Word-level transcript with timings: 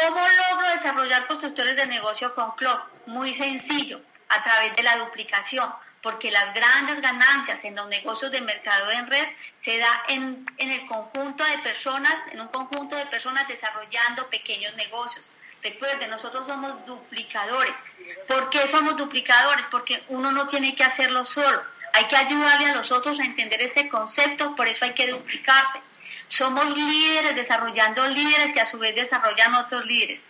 ¿Cómo 0.00 0.18
logro 0.18 0.68
desarrollar 0.76 1.26
constructores 1.26 1.76
de 1.76 1.86
negocio 1.86 2.34
con 2.34 2.52
Club? 2.52 2.80
Muy 3.06 3.34
sencillo, 3.34 4.00
a 4.30 4.42
través 4.42 4.74
de 4.74 4.82
la 4.82 4.96
duplicación, 4.96 5.70
porque 6.00 6.30
las 6.30 6.54
grandes 6.54 7.02
ganancias 7.02 7.62
en 7.64 7.76
los 7.76 7.86
negocios 7.88 8.30
de 8.30 8.40
mercado 8.40 8.90
en 8.92 9.06
red 9.08 9.28
se 9.62 9.78
da 9.78 10.04
en, 10.08 10.46
en 10.56 10.70
el 10.70 10.86
conjunto 10.86 11.44
de 11.44 11.58
personas, 11.58 12.14
en 12.32 12.40
un 12.40 12.48
conjunto 12.48 12.96
de 12.96 13.04
personas 13.06 13.46
desarrollando 13.46 14.30
pequeños 14.30 14.74
negocios. 14.76 15.30
Recuerden, 15.62 16.08
nosotros 16.08 16.46
somos 16.46 16.86
duplicadores. 16.86 17.74
¿Por 18.26 18.48
qué 18.48 18.66
somos 18.68 18.96
duplicadores? 18.96 19.66
Porque 19.70 20.02
uno 20.08 20.32
no 20.32 20.48
tiene 20.48 20.74
que 20.74 20.84
hacerlo 20.84 21.26
solo. 21.26 21.62
Hay 21.92 22.06
que 22.06 22.16
ayudarle 22.16 22.70
a 22.70 22.76
los 22.76 22.90
otros 22.90 23.20
a 23.20 23.24
entender 23.24 23.60
este 23.60 23.90
concepto, 23.90 24.56
por 24.56 24.66
eso 24.66 24.86
hay 24.86 24.94
que 24.94 25.08
duplicarse. 25.08 25.82
Somos 26.30 26.64
líderes 26.76 27.34
desarrollando 27.34 28.06
líderes 28.06 28.54
que 28.54 28.60
a 28.60 28.70
su 28.70 28.78
vez 28.78 28.94
desarrollan 28.94 29.52
otros 29.56 29.84
líderes. 29.84 30.20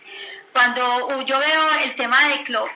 Cuando 0.51 1.23
yo 1.25 1.37
veo 1.37 1.79
el 1.83 1.95
tema 1.95 2.17
de 2.27 2.43
club, 2.43 2.67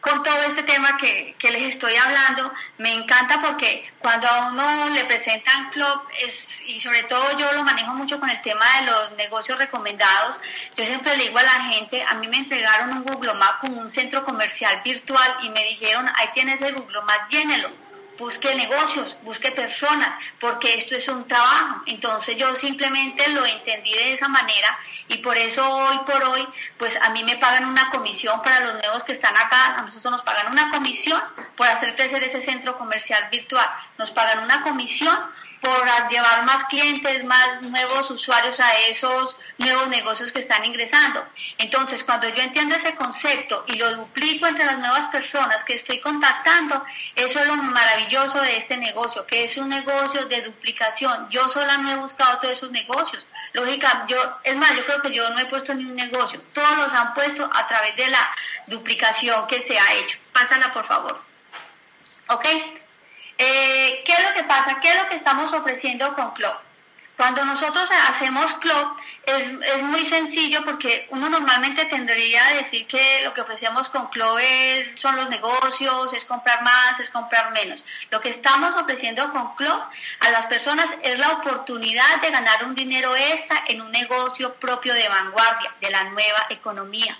con 0.00 0.22
todo 0.22 0.40
este 0.44 0.62
tema 0.62 0.96
que, 0.96 1.34
les 1.50 1.62
estoy 1.64 1.94
hablando, 1.96 2.52
me 2.78 2.94
encanta 2.94 3.42
porque 3.42 3.92
cuando 3.98 4.28
a 4.28 4.46
uno 4.46 4.88
le 4.90 5.04
presentan 5.04 5.70
club, 5.70 6.00
es, 6.20 6.62
y 6.64 6.80
sobre 6.80 7.02
todo 7.02 7.36
yo 7.36 7.52
lo 7.54 7.64
manejo 7.64 7.92
mucho 7.94 8.20
con 8.20 8.30
el 8.30 8.40
tema 8.40 8.64
de 8.78 8.86
los 8.86 9.12
negocios 9.16 9.58
recomendados, 9.58 10.36
yo 10.76 10.84
siempre 10.84 11.16
le 11.16 11.24
digo 11.24 11.38
a 11.40 11.42
la 11.42 11.64
gente, 11.72 12.04
a 12.04 12.14
mí 12.14 12.28
me 12.28 12.38
entregaron 12.38 12.96
un 12.96 13.04
Google 13.04 13.34
Map 13.34 13.60
como 13.60 13.80
un 13.80 13.90
centro 13.90 14.24
comercial 14.24 14.80
virtual 14.84 15.38
y 15.42 15.50
me 15.50 15.64
dijeron, 15.64 16.08
ahí 16.14 16.28
tienes 16.34 16.60
el 16.62 16.76
Google 16.76 17.02
Map, 17.02 17.28
llénelo 17.28 17.89
busque 18.20 18.54
negocios, 18.54 19.16
busque 19.22 19.50
personas, 19.50 20.10
porque 20.38 20.74
esto 20.74 20.94
es 20.94 21.08
un 21.08 21.26
trabajo. 21.26 21.82
Entonces 21.86 22.36
yo 22.36 22.54
simplemente 22.56 23.28
lo 23.30 23.44
entendí 23.44 23.90
de 23.92 24.12
esa 24.12 24.28
manera 24.28 24.78
y 25.08 25.18
por 25.18 25.36
eso 25.36 25.66
hoy 25.68 25.98
por 26.06 26.22
hoy, 26.22 26.46
pues 26.78 26.94
a 27.02 27.10
mí 27.10 27.24
me 27.24 27.36
pagan 27.38 27.64
una 27.64 27.90
comisión 27.90 28.40
para 28.42 28.60
los 28.60 28.74
nuevos 28.74 29.02
que 29.04 29.14
están 29.14 29.36
acá, 29.36 29.74
a 29.76 29.82
nosotros 29.82 30.12
nos 30.12 30.22
pagan 30.22 30.52
una 30.52 30.70
comisión 30.70 31.20
por 31.56 31.66
hacer 31.66 31.96
crecer 31.96 32.22
ese 32.22 32.42
centro 32.42 32.78
comercial 32.78 33.28
virtual, 33.32 33.66
nos 33.98 34.10
pagan 34.12 34.44
una 34.44 34.62
comisión 34.62 35.18
por 35.60 36.10
llevar 36.10 36.44
más 36.44 36.64
clientes, 36.64 37.24
más 37.24 37.62
nuevos 37.62 38.10
usuarios 38.10 38.58
a 38.58 38.72
esos 38.88 39.36
nuevos 39.58 39.88
negocios 39.88 40.32
que 40.32 40.40
están 40.40 40.64
ingresando. 40.64 41.24
Entonces, 41.58 42.02
cuando 42.02 42.28
yo 42.28 42.42
entiendo 42.42 42.76
ese 42.76 42.94
concepto 42.94 43.64
y 43.66 43.76
lo 43.76 43.90
duplico 43.92 44.46
entre 44.46 44.64
las 44.64 44.78
nuevas 44.78 45.10
personas 45.10 45.62
que 45.64 45.74
estoy 45.74 46.00
contactando, 46.00 46.82
eso 47.14 47.38
es 47.38 47.46
lo 47.46 47.56
maravilloso 47.56 48.40
de 48.40 48.56
este 48.56 48.76
negocio, 48.78 49.26
que 49.26 49.44
es 49.44 49.56
un 49.58 49.68
negocio 49.68 50.26
de 50.26 50.42
duplicación. 50.42 51.28
Yo 51.30 51.48
sola 51.50 51.76
no 51.78 51.90
he 51.90 51.96
buscado 51.96 52.38
todos 52.38 52.54
esos 52.54 52.70
negocios. 52.70 53.24
Lógica, 53.52 54.06
yo, 54.08 54.38
es 54.44 54.56
más, 54.56 54.74
yo 54.76 54.84
creo 54.86 55.02
que 55.02 55.12
yo 55.12 55.28
no 55.30 55.40
he 55.40 55.46
puesto 55.46 55.74
ni 55.74 55.84
un 55.84 55.96
negocio. 55.96 56.40
Todos 56.54 56.76
los 56.76 56.92
han 56.94 57.14
puesto 57.14 57.50
a 57.52 57.68
través 57.68 57.96
de 57.96 58.08
la 58.08 58.30
duplicación 58.66 59.46
que 59.48 59.62
se 59.62 59.78
ha 59.78 59.94
hecho. 59.94 60.18
Pásala, 60.32 60.72
por 60.72 60.86
favor. 60.86 61.20
¿Ok? 62.28 62.46
Eh, 63.42 64.02
¿Qué 64.04 64.12
es 64.12 64.28
lo 64.28 64.34
que 64.34 64.44
pasa? 64.44 64.78
¿Qué 64.82 64.90
es 64.90 65.02
lo 65.02 65.08
que 65.08 65.16
estamos 65.16 65.50
ofreciendo 65.54 66.14
con 66.14 66.32
Club? 66.32 66.52
Cuando 67.16 67.42
nosotros 67.42 67.88
hacemos 68.10 68.52
Club 68.58 68.96
es, 69.24 69.82
muy 69.82 70.04
sencillo 70.04 70.62
porque 70.62 71.06
uno 71.08 71.30
normalmente 71.30 71.86
tendría 71.86 72.42
que 72.48 72.64
decir 72.64 72.86
que 72.86 73.22
lo 73.24 73.32
que 73.32 73.40
ofrecemos 73.40 73.88
con 73.88 74.08
Club 74.08 74.40
son 74.96 75.16
los 75.16 75.30
negocios, 75.30 76.12
es 76.12 76.26
comprar 76.26 76.62
más, 76.62 77.00
es 77.00 77.08
comprar 77.08 77.52
menos. 77.52 77.82
Lo 78.10 78.20
que 78.20 78.28
estamos 78.28 78.74
ofreciendo 78.74 79.32
con 79.32 79.54
Club 79.56 79.80
a 80.20 80.30
las 80.30 80.44
personas 80.46 80.90
es 81.02 81.18
la 81.18 81.30
oportunidad 81.30 82.20
de 82.20 82.30
ganar 82.30 82.64
un 82.66 82.74
dinero 82.74 83.16
extra 83.16 83.64
en 83.68 83.80
un 83.80 83.90
negocio 83.90 84.54
propio 84.56 84.92
de 84.92 85.08
vanguardia, 85.08 85.74
de 85.80 85.90
la 85.90 86.04
nueva 86.04 86.46
economía. 86.50 87.18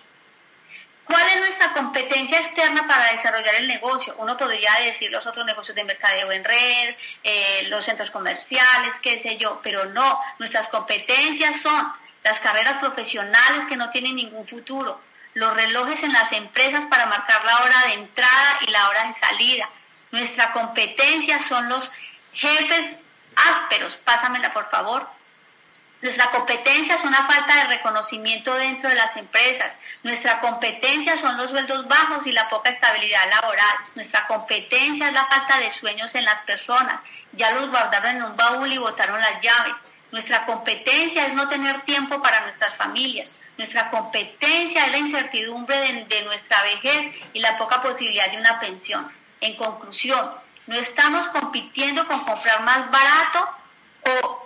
¿Cuál 1.10 1.26
es 1.26 1.40
nuestra 1.40 1.72
competencia 1.72 2.38
externa 2.38 2.86
para 2.86 3.10
desarrollar 3.10 3.56
el 3.56 3.66
negocio? 3.66 4.14
Uno 4.18 4.36
podría 4.36 4.70
decir 4.84 5.10
los 5.10 5.26
otros 5.26 5.44
negocios 5.44 5.74
de 5.74 5.82
mercadeo 5.82 6.30
en 6.30 6.44
red, 6.44 6.94
eh, 7.24 7.66
los 7.68 7.84
centros 7.84 8.12
comerciales, 8.12 8.92
qué 9.02 9.20
sé 9.20 9.36
yo, 9.36 9.60
pero 9.64 9.86
no, 9.86 10.20
nuestras 10.38 10.68
competencias 10.68 11.60
son 11.62 11.92
las 12.22 12.38
carreras 12.38 12.78
profesionales 12.78 13.66
que 13.68 13.76
no 13.76 13.90
tienen 13.90 14.14
ningún 14.14 14.46
futuro, 14.46 15.00
los 15.34 15.52
relojes 15.52 16.00
en 16.04 16.12
las 16.12 16.30
empresas 16.30 16.84
para 16.88 17.06
marcar 17.06 17.44
la 17.44 17.56
hora 17.56 17.86
de 17.88 17.94
entrada 17.94 18.58
y 18.60 18.70
la 18.70 18.88
hora 18.88 19.08
de 19.08 19.14
salida. 19.14 19.68
Nuestra 20.12 20.52
competencia 20.52 21.40
son 21.48 21.68
los 21.68 21.90
jefes 22.34 22.94
ásperos, 23.34 23.96
pásamela 24.04 24.52
por 24.52 24.70
favor, 24.70 25.08
nuestra 26.02 26.30
competencia 26.30 26.94
es 26.94 27.04
una 27.04 27.26
falta 27.28 27.56
de 27.56 27.76
reconocimiento 27.76 28.54
dentro 28.54 28.88
de 28.88 28.96
las 28.96 29.16
empresas. 29.18 29.78
Nuestra 30.02 30.40
competencia 30.40 31.18
son 31.18 31.36
los 31.36 31.50
sueldos 31.50 31.86
bajos 31.88 32.26
y 32.26 32.32
la 32.32 32.48
poca 32.48 32.70
estabilidad 32.70 33.28
laboral. 33.28 33.76
Nuestra 33.94 34.26
competencia 34.26 35.08
es 35.08 35.12
la 35.12 35.26
falta 35.26 35.58
de 35.58 35.70
sueños 35.72 36.14
en 36.14 36.24
las 36.24 36.40
personas. 36.42 37.00
Ya 37.32 37.50
los 37.52 37.68
guardaron 37.68 38.16
en 38.16 38.22
un 38.22 38.36
baúl 38.36 38.72
y 38.72 38.78
botaron 38.78 39.20
las 39.20 39.42
llaves. 39.42 39.74
Nuestra 40.10 40.46
competencia 40.46 41.26
es 41.26 41.34
no 41.34 41.48
tener 41.50 41.82
tiempo 41.82 42.22
para 42.22 42.40
nuestras 42.40 42.74
familias. 42.76 43.30
Nuestra 43.58 43.90
competencia 43.90 44.86
es 44.86 44.92
la 44.92 44.98
incertidumbre 44.98 45.76
de, 46.08 46.22
nuestra 46.24 46.62
vejez 46.62 47.14
y 47.34 47.40
la 47.40 47.58
poca 47.58 47.82
posibilidad 47.82 48.30
de 48.30 48.38
una 48.38 48.58
pensión. 48.58 49.06
En 49.42 49.54
conclusión, 49.56 50.32
no 50.66 50.76
estamos 50.76 51.28
compitiendo 51.28 52.08
con 52.08 52.20
comprar 52.24 52.62
más 52.62 52.90
barato 52.90 53.50
o 54.08 54.39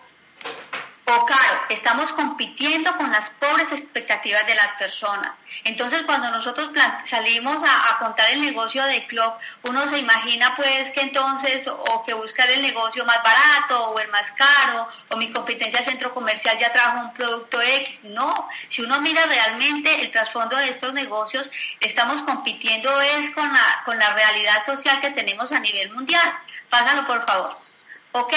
o 1.06 1.26
caro, 1.26 1.60
estamos 1.69 2.10
compitiendo 2.12 2.97
con 2.97 3.12
las 3.12 3.28
pobres 3.38 3.70
expectativas 3.72 4.47
de 4.47 4.54
las 4.54 4.69
personas. 4.78 5.32
Entonces, 5.65 6.03
cuando 6.06 6.31
nosotros 6.31 6.70
salimos 7.04 7.56
a, 7.56 7.98
contar 7.98 8.31
el 8.31 8.41
negocio 8.41 8.82
de 8.84 9.06
club, 9.06 9.32
uno 9.69 9.88
se 9.88 9.98
imagina 9.98 10.56
pues 10.56 10.91
que 10.92 11.03
entonces, 11.03 11.66
o 11.66 12.04
que 12.06 12.15
buscar 12.15 12.50
el 12.50 12.62
negocio 12.62 13.04
más 13.04 13.19
barato, 13.22 13.91
o 13.91 13.98
el 13.98 14.09
más 14.09 14.31
caro, 14.32 14.88
o 15.10 15.16
mi 15.16 15.31
competencia 15.31 15.84
centro 15.84 16.12
comercial 16.15 16.59
ya 16.59 16.72
trajo 16.72 17.00
un 17.00 17.12
producto 17.12 17.60
X. 17.60 18.00
No, 18.04 18.32
si 18.71 18.82
uno 18.82 19.00
mira 19.03 19.26
realmente 19.26 20.00
el 20.00 20.10
trasfondo 20.10 20.56
de 20.56 20.71
estos 20.71 20.94
negocios, 20.94 21.50
estamos 21.81 22.22
compitiendo 22.22 22.91
es 23.00 23.31
con 23.34 23.50
la, 23.53 23.82
con 23.84 23.98
la 23.98 24.12
realidad 24.15 24.65
social 24.65 25.00
que 25.00 25.10
tenemos 25.10 25.53
a 25.53 25.60
nivel 25.60 25.92
mundial. 25.92 26.34
Pásalo, 26.71 27.06
por 27.06 27.26
favor. 27.26 27.59
¿Ok? 28.12 28.34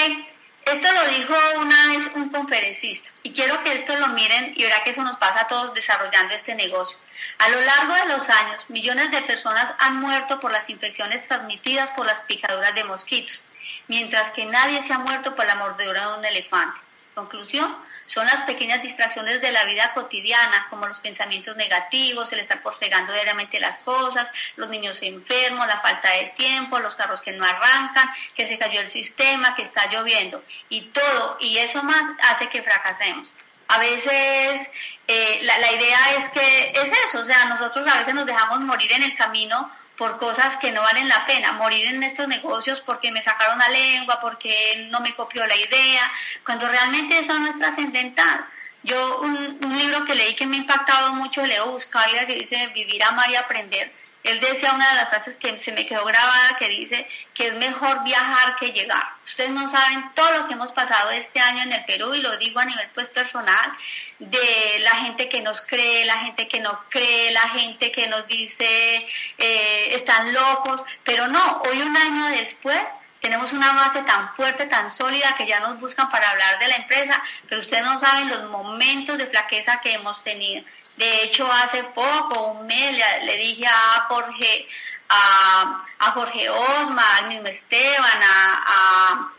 Esto 0.72 0.92
lo 0.92 1.08
dijo 1.08 1.34
una 1.60 1.86
vez 1.86 2.10
un 2.14 2.28
conferencista 2.28 3.08
y 3.22 3.32
quiero 3.32 3.64
que 3.64 3.72
esto 3.72 3.96
lo 3.96 4.08
miren 4.08 4.52
y 4.54 4.64
verá 4.64 4.84
que 4.84 4.90
eso 4.90 5.02
nos 5.02 5.18
pasa 5.18 5.40
a 5.42 5.48
todos 5.48 5.72
desarrollando 5.72 6.34
este 6.34 6.54
negocio. 6.54 6.94
A 7.38 7.48
lo 7.48 7.60
largo 7.60 7.94
de 7.94 8.16
los 8.16 8.28
años, 8.28 8.64
millones 8.68 9.10
de 9.10 9.22
personas 9.22 9.74
han 9.78 9.96
muerto 9.96 10.38
por 10.40 10.52
las 10.52 10.68
infecciones 10.68 11.26
transmitidas 11.26 11.90
por 11.96 12.04
las 12.04 12.20
picaduras 12.22 12.74
de 12.74 12.84
mosquitos, 12.84 13.42
mientras 13.86 14.32
que 14.32 14.44
nadie 14.44 14.82
se 14.84 14.92
ha 14.92 14.98
muerto 14.98 15.34
por 15.34 15.46
la 15.46 15.54
mordedura 15.54 16.06
de 16.06 16.18
un 16.18 16.24
elefante. 16.26 16.78
Conclusión, 17.14 17.74
son 18.08 18.26
las 18.26 18.42
pequeñas 18.42 18.82
distracciones 18.82 19.40
de 19.40 19.52
la 19.52 19.64
vida 19.64 19.92
cotidiana, 19.94 20.66
como 20.70 20.86
los 20.86 20.98
pensamientos 20.98 21.56
negativos, 21.56 22.32
el 22.32 22.40
estar 22.40 22.62
postergando 22.62 23.12
diariamente 23.12 23.60
las 23.60 23.78
cosas, 23.80 24.26
los 24.56 24.68
niños 24.70 24.98
enfermos, 25.02 25.66
la 25.66 25.80
falta 25.80 26.10
de 26.10 26.32
tiempo, 26.36 26.78
los 26.78 26.94
carros 26.96 27.20
que 27.20 27.32
no 27.32 27.46
arrancan, 27.46 28.08
que 28.34 28.48
se 28.48 28.58
cayó 28.58 28.80
el 28.80 28.88
sistema, 28.88 29.54
que 29.54 29.62
está 29.62 29.90
lloviendo, 29.90 30.42
y 30.68 30.82
todo, 30.86 31.36
y 31.40 31.58
eso 31.58 31.82
más 31.82 32.02
hace 32.30 32.48
que 32.48 32.62
fracasemos. 32.62 33.28
A 33.68 33.78
veces 33.78 34.68
eh, 35.06 35.40
la, 35.42 35.58
la 35.58 35.72
idea 35.72 35.98
es 36.18 36.30
que 36.30 36.72
es 36.74 36.92
eso, 37.06 37.20
o 37.20 37.26
sea, 37.26 37.44
nosotros 37.44 37.86
a 37.86 37.98
veces 37.98 38.14
nos 38.14 38.24
dejamos 38.24 38.60
morir 38.60 38.90
en 38.92 39.02
el 39.02 39.14
camino 39.16 39.70
por 39.98 40.18
cosas 40.18 40.56
que 40.58 40.70
no 40.70 40.80
valen 40.80 41.08
la 41.08 41.26
pena, 41.26 41.52
morir 41.52 41.86
en 41.86 42.02
estos 42.04 42.28
negocios 42.28 42.80
porque 42.86 43.10
me 43.10 43.22
sacaron 43.22 43.58
la 43.58 43.68
lengua, 43.68 44.20
porque 44.20 44.86
no 44.90 45.00
me 45.00 45.14
copió 45.14 45.44
la 45.46 45.56
idea, 45.56 46.10
cuando 46.46 46.68
realmente 46.68 47.18
eso 47.18 47.36
no 47.38 47.48
es 47.48 47.58
trascendental. 47.58 48.46
Yo 48.84 49.20
un, 49.20 49.58
libro 49.76 50.04
que 50.04 50.14
leí 50.14 50.34
que 50.34 50.46
me 50.46 50.56
ha 50.56 50.60
impactado 50.60 51.14
mucho, 51.14 51.44
Leo 51.44 51.72
Buscaglia, 51.72 52.26
que 52.26 52.36
dice 52.36 52.68
Vivir, 52.68 53.02
amar 53.02 53.28
y 53.30 53.34
aprender. 53.34 53.92
Él 54.24 54.40
decía 54.40 54.72
una 54.72 54.88
de 54.88 54.94
las 54.96 55.08
frases 55.08 55.36
que 55.36 55.58
se 55.64 55.72
me 55.72 55.86
quedó 55.86 56.04
grabada, 56.04 56.56
que 56.58 56.68
dice 56.68 57.08
que 57.34 57.48
es 57.48 57.54
mejor 57.54 58.02
viajar 58.04 58.56
que 58.58 58.72
llegar. 58.72 59.04
Ustedes 59.26 59.50
no 59.50 59.70
saben 59.70 60.12
todo 60.14 60.38
lo 60.38 60.48
que 60.48 60.54
hemos 60.54 60.72
pasado 60.72 61.10
este 61.10 61.40
año 61.40 61.62
en 61.62 61.72
el 61.72 61.84
Perú 61.84 62.14
y 62.14 62.20
lo 62.20 62.36
digo 62.36 62.60
a 62.60 62.64
nivel 62.64 62.88
pues 62.94 63.08
personal, 63.10 63.72
de 64.18 64.80
la 64.80 64.96
gente 64.96 65.28
que 65.28 65.40
nos 65.40 65.60
cree, 65.62 66.04
la 66.04 66.18
gente 66.18 66.48
que 66.48 66.60
no 66.60 66.84
cree, 66.90 67.30
la 67.30 67.48
gente 67.50 67.92
que 67.92 68.08
nos 68.08 68.26
dice 68.26 69.06
eh, 69.38 69.94
están 69.94 70.32
locos, 70.32 70.82
pero 71.04 71.28
no, 71.28 71.62
hoy 71.68 71.80
un 71.80 71.96
año 71.96 72.26
después 72.26 72.84
tenemos 73.20 73.52
una 73.52 73.72
base 73.72 74.02
tan 74.02 74.34
fuerte, 74.36 74.66
tan 74.66 74.90
sólida 74.90 75.34
que 75.36 75.46
ya 75.46 75.60
nos 75.60 75.80
buscan 75.80 76.10
para 76.10 76.30
hablar 76.30 76.58
de 76.58 76.68
la 76.68 76.76
empresa, 76.76 77.22
pero 77.48 77.60
ustedes 77.60 77.82
no 77.82 77.98
saben 77.98 78.28
los 78.28 78.50
momentos 78.50 79.18
de 79.18 79.26
flaqueza 79.26 79.80
que 79.80 79.94
hemos 79.94 80.22
tenido. 80.22 80.64
De 80.98 81.22
hecho, 81.22 81.48
hace 81.50 81.84
poco, 81.84 82.42
un 82.42 82.66
mes, 82.66 82.90
le, 83.24 83.36
dije 83.38 83.64
a 83.68 84.06
Jorge, 84.08 84.68
a, 85.08 86.10
Jorge 86.12 86.50
Osma, 86.50 87.16
al 87.18 87.28
mismo 87.28 87.46
Esteban, 87.46 88.20
a, 88.20 89.32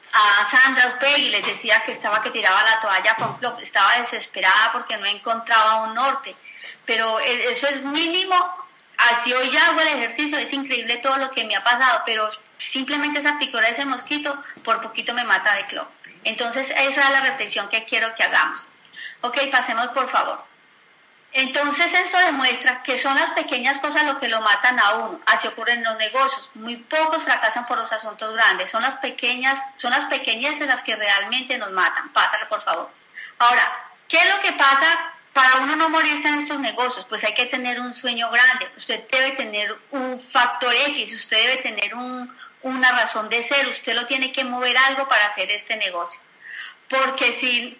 Sandra 0.49 0.95
Upegui, 0.95 1.29
les 1.29 1.45
decía 1.45 1.83
que 1.85 1.91
estaba 1.91 2.23
que 2.23 2.31
tiraba 2.31 2.63
la 2.63 2.79
toalla 2.79 3.15
Club, 3.39 3.59
estaba 3.61 3.99
desesperada 3.99 4.71
porque 4.71 4.95
no 4.95 5.05
encontraba 5.05 5.83
un 5.83 5.95
norte. 5.95 6.33
Pero 6.85 7.19
e, 7.19 7.51
eso 7.51 7.67
es 7.67 7.83
mínimo, 7.83 8.37
así 8.97 9.33
hoy 9.33 9.51
ya 9.51 9.65
hago 9.67 9.81
el 9.81 9.99
ejercicio, 9.99 10.37
es 10.37 10.53
increíble 10.53 10.95
todo 10.97 11.17
lo 11.17 11.29
que 11.31 11.43
me 11.43 11.57
ha 11.57 11.63
pasado, 11.63 12.03
pero 12.05 12.29
simplemente 12.57 13.19
esa 13.19 13.37
picora 13.37 13.67
de 13.67 13.73
ese 13.73 13.85
mosquito 13.85 14.41
por 14.63 14.81
poquito 14.81 15.13
me 15.13 15.25
mata 15.25 15.55
de 15.55 15.67
club. 15.67 15.87
Entonces 16.23 16.69
esa 16.69 17.01
es 17.01 17.09
la 17.11 17.21
reflexión 17.21 17.67
que 17.67 17.83
quiero 17.83 18.15
que 18.15 18.23
hagamos. 18.23 18.65
Ok, 19.21 19.37
pasemos 19.51 19.89
por 19.89 20.09
favor. 20.09 20.48
Entonces 21.31 21.93
eso 21.93 22.17
demuestra 22.17 22.81
que 22.81 22.97
son 22.97 23.15
las 23.15 23.31
pequeñas 23.31 23.79
cosas 23.79 24.03
lo 24.03 24.19
que 24.19 24.27
lo 24.27 24.41
matan 24.41 24.79
a 24.79 24.95
uno. 24.95 25.19
Así 25.27 25.47
ocurre 25.47 25.73
en 25.73 25.83
los 25.83 25.95
negocios. 25.97 26.49
Muy 26.55 26.77
pocos 26.77 27.23
fracasan 27.23 27.67
por 27.67 27.77
los 27.77 27.91
asuntos 27.91 28.33
grandes. 28.33 28.71
Son 28.71 28.81
las 28.81 28.97
pequeñas, 28.97 29.61
son 29.77 29.91
las 29.91 30.05
pequeñeces 30.05 30.65
las 30.65 30.81
que 30.83 30.95
realmente 30.95 31.57
nos 31.57 31.71
matan. 31.71 32.11
Pásalo 32.13 32.49
por 32.49 32.63
favor. 32.63 32.91
Ahora, 33.37 33.61
¿qué 34.07 34.17
es 34.17 34.35
lo 34.35 34.41
que 34.41 34.53
pasa 34.53 35.13
para 35.33 35.57
uno 35.57 35.75
no 35.75 35.89
morirse 35.89 36.27
en 36.27 36.39
estos 36.41 36.59
negocios? 36.59 37.05
Pues 37.07 37.23
hay 37.23 37.35
que 37.35 37.45
tener 37.45 37.79
un 37.79 37.93
sueño 37.93 38.31
grande. 38.31 38.71
Usted 38.77 39.03
debe 39.11 39.31
tener 39.33 39.77
un 39.91 40.19
factor 40.31 40.73
X. 40.73 41.13
Usted 41.13 41.37
debe 41.37 41.61
tener 41.61 41.93
una 42.63 42.91
razón 42.91 43.29
de 43.29 43.43
ser. 43.43 43.67
Usted 43.67 43.93
lo 43.93 44.07
tiene 44.07 44.31
que 44.31 44.43
mover 44.45 44.75
algo 44.77 45.07
para 45.07 45.27
hacer 45.27 45.51
este 45.51 45.77
negocio. 45.77 46.19
Porque 46.89 47.37
si 47.39 47.79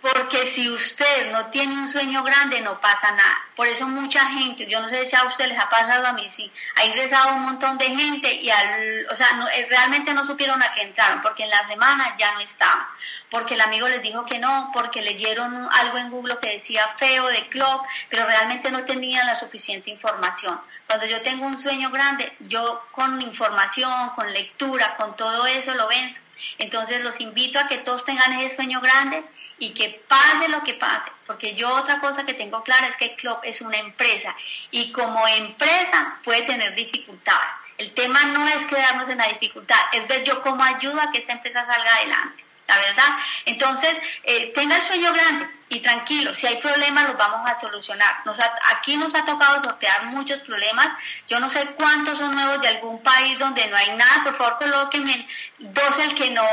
porque 0.00 0.52
si 0.54 0.70
usted 0.70 1.30
no 1.30 1.46
tiene 1.46 1.74
un 1.74 1.90
sueño 1.90 2.22
grande, 2.22 2.60
no 2.62 2.80
pasa 2.80 3.12
nada. 3.12 3.38
Por 3.54 3.66
eso 3.66 3.86
mucha 3.86 4.26
gente, 4.30 4.66
yo 4.66 4.80
no 4.80 4.88
sé 4.88 5.06
si 5.06 5.14
a 5.14 5.24
usted 5.24 5.48
les 5.48 5.58
ha 5.58 5.68
pasado 5.68 6.06
a 6.06 6.12
mí, 6.14 6.28
sí, 6.34 6.50
ha 6.76 6.86
ingresado 6.86 7.34
un 7.34 7.42
montón 7.42 7.76
de 7.76 7.86
gente 7.86 8.32
y 8.32 8.48
al, 8.48 9.06
o 9.12 9.16
sea, 9.16 9.26
eh, 9.54 9.66
realmente 9.68 10.14
no 10.14 10.26
supieron 10.26 10.62
a 10.62 10.72
qué 10.74 10.82
entraron, 10.82 11.20
porque 11.20 11.44
en 11.44 11.50
la 11.50 11.66
semana 11.68 12.16
ya 12.18 12.32
no 12.32 12.40
estaban, 12.40 12.86
porque 13.30 13.54
el 13.54 13.60
amigo 13.60 13.88
les 13.88 14.02
dijo 14.02 14.24
que 14.24 14.38
no, 14.38 14.70
porque 14.72 15.02
leyeron 15.02 15.68
algo 15.70 15.98
en 15.98 16.10
Google 16.10 16.38
que 16.40 16.58
decía 16.58 16.96
feo 16.98 17.26
de 17.26 17.48
club, 17.48 17.82
pero 18.08 18.26
realmente 18.26 18.70
no 18.70 18.84
tenían 18.84 19.26
la 19.26 19.38
suficiente 19.38 19.90
información. 19.90 20.58
Cuando 20.86 21.06
yo 21.06 21.20
tengo 21.22 21.46
un 21.46 21.60
sueño 21.62 21.90
grande, 21.90 22.32
yo 22.40 22.86
con 22.92 23.20
información, 23.20 24.10
con 24.16 24.32
lectura, 24.32 24.96
con 24.96 25.14
todo 25.16 25.46
eso 25.46 25.74
lo 25.74 25.88
venzo. 25.88 26.20
Entonces 26.58 27.00
los 27.02 27.20
invito 27.20 27.58
a 27.58 27.68
que 27.68 27.78
todos 27.78 28.04
tengan 28.06 28.32
ese 28.32 28.56
sueño 28.56 28.80
grande 28.80 29.22
y 29.60 29.72
que 29.74 30.02
pase 30.08 30.48
lo 30.48 30.64
que 30.64 30.74
pase, 30.74 31.12
porque 31.26 31.54
yo 31.54 31.68
otra 31.68 32.00
cosa 32.00 32.26
que 32.26 32.34
tengo 32.34 32.64
clara 32.64 32.88
es 32.88 32.96
que 32.96 33.14
Club 33.14 33.38
es 33.44 33.60
una 33.60 33.76
empresa 33.76 34.34
y 34.72 34.90
como 34.90 35.28
empresa 35.28 36.18
puede 36.24 36.42
tener 36.42 36.74
dificultades. 36.74 37.50
El 37.78 37.94
tema 37.94 38.18
no 38.32 38.46
es 38.48 38.64
quedarnos 38.64 39.08
en 39.08 39.18
la 39.18 39.28
dificultad, 39.28 39.78
es 39.92 40.08
ver 40.08 40.24
yo 40.24 40.42
cómo 40.42 40.64
ayudo 40.64 41.00
a 41.00 41.12
que 41.12 41.18
esta 41.18 41.34
empresa 41.34 41.64
salga 41.64 41.94
adelante 41.94 42.49
la 42.70 42.78
verdad. 42.78 43.18
Entonces, 43.46 43.92
eh, 44.24 44.52
tenga 44.54 44.76
el 44.76 44.86
sueño 44.86 45.12
grande 45.12 45.48
y 45.68 45.80
tranquilo, 45.80 46.34
si 46.34 46.46
hay 46.46 46.56
problemas 46.56 47.04
los 47.04 47.16
vamos 47.16 47.48
a 47.48 47.60
solucionar. 47.60 48.22
Nos 48.24 48.38
aquí 48.74 48.96
nos 48.96 49.14
ha 49.14 49.24
tocado 49.24 49.62
sortear 49.62 50.06
muchos 50.06 50.38
problemas, 50.40 50.88
yo 51.28 51.38
no 51.38 51.48
sé 51.48 51.64
cuántos 51.78 52.18
son 52.18 52.32
nuevos 52.32 52.60
de 52.60 52.68
algún 52.68 53.00
país 53.02 53.38
donde 53.38 53.66
no 53.68 53.76
hay 53.76 53.92
nada, 53.94 54.24
por 54.24 54.36
favor 54.36 54.58
colóquenme 54.58 55.28
dos 55.58 55.98
el 55.98 56.14
que 56.14 56.30
no, 56.30 56.44